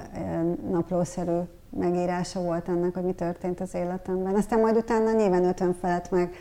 [0.72, 1.40] naplószerű
[1.80, 4.36] megírása volt ennek, hogy mi történt az életemben.
[4.36, 6.34] Aztán majd utána nyilván 50 felett meg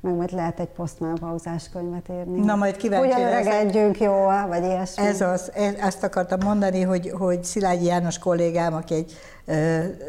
[0.00, 2.40] meg majd lehet egy posztmenopauzás könyvet írni.
[2.40, 5.04] Na majd kíváncsi Hogy öregedjünk jól, vagy ilyesmi.
[5.04, 9.12] Ez az, ezt akartam mondani, hogy, hogy Szilágyi János kollégám, aki egy,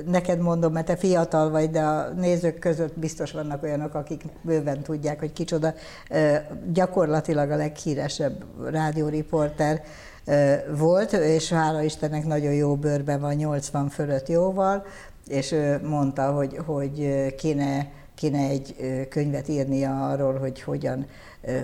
[0.06, 4.82] neked mondom, mert te fiatal vagy, de a nézők között biztos vannak olyanok, akik bőven
[4.82, 5.74] tudják, hogy kicsoda,
[6.74, 9.82] gyakorlatilag a leghíresebb rádióriporter
[10.78, 14.86] volt, és hála Istennek nagyon jó bőrben van, 80 fölött jóval,
[15.28, 17.88] és mondta, hogy, hogy kéne
[18.22, 18.76] kéne egy
[19.10, 21.06] könyvet írnia arról, hogy hogyan,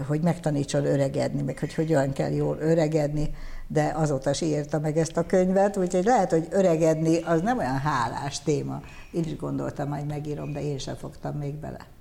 [0.08, 3.30] hogy megtanítson öregedni, meg hogy hogyan kell jól öregedni,
[3.68, 7.78] de azóta is írta meg ezt a könyvet, úgyhogy lehet, hogy öregedni az nem olyan
[7.78, 8.82] hálás téma.
[9.12, 11.97] Én is gondoltam, hogy megírom, de én sem fogtam még bele.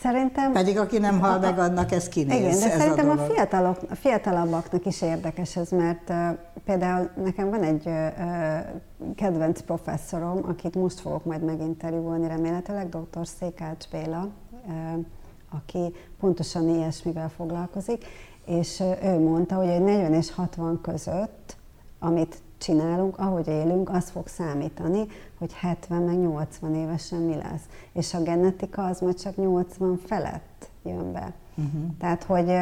[0.00, 0.52] Szerintem...
[0.52, 2.38] Pedig aki nem hal meg, annak ez kinéz.
[2.38, 6.16] Igen, de ez szerintem a, a, fiatalok, a fiatalabbaknak is érdekes ez, mert uh,
[6.64, 13.26] például nekem van egy uh, kedvenc professzorom, akit most fogok majd meginterjúolni remélhetőleg, dr.
[13.26, 14.28] Székács Béla,
[14.66, 15.04] uh,
[15.50, 18.04] aki pontosan ilyesmivel foglalkozik,
[18.46, 21.56] és ő mondta, hogy egy 40 és 60 között,
[21.98, 25.06] amit csinálunk, ahogy élünk, az fog számítani,
[25.38, 27.62] hogy 70 meg 80 évesen mi lesz.
[27.92, 31.32] És a genetika az majd csak 80 felett jön be.
[31.54, 31.82] Uh-huh.
[31.98, 32.52] Tehát, hogy,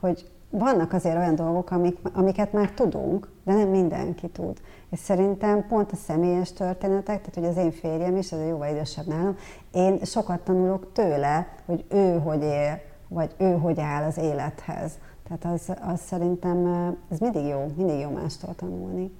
[0.00, 4.60] hogy vannak azért olyan dolgok, amik, amiket már tudunk, de nem mindenki tud.
[4.90, 8.68] És szerintem pont a személyes történetek, tehát hogy az én férjem is, ez a jóval
[8.68, 9.36] idősebb nálam,
[9.72, 14.98] én sokat tanulok tőle, hogy ő hogy él, vagy ő hogy áll az élethez.
[15.28, 16.66] Tehát az, az szerintem,
[17.10, 19.10] ez mindig jó, mindig jó mástól tanulni.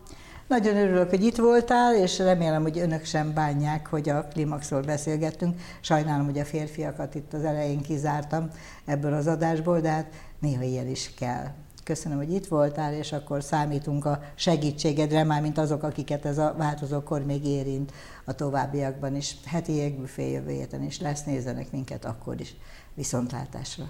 [0.46, 5.60] Nagyon örülök, hogy itt voltál, és remélem, hogy önök sem bánják, hogy a klimaxról beszélgettünk.
[5.80, 8.50] Sajnálom, hogy a férfiakat itt az elején kizártam
[8.84, 10.06] ebből az adásból, de hát
[10.38, 11.46] néha ilyen is kell.
[11.84, 16.54] Köszönöm, hogy itt voltál, és akkor számítunk a segítségedre, már mint azok, akiket ez a
[16.58, 17.92] változókor még érint
[18.24, 19.36] a továbbiakban is.
[19.44, 22.56] Heti jégbüfé jövő héten is lesz, nézzenek minket akkor is.
[22.94, 23.84] Viszontlátásra!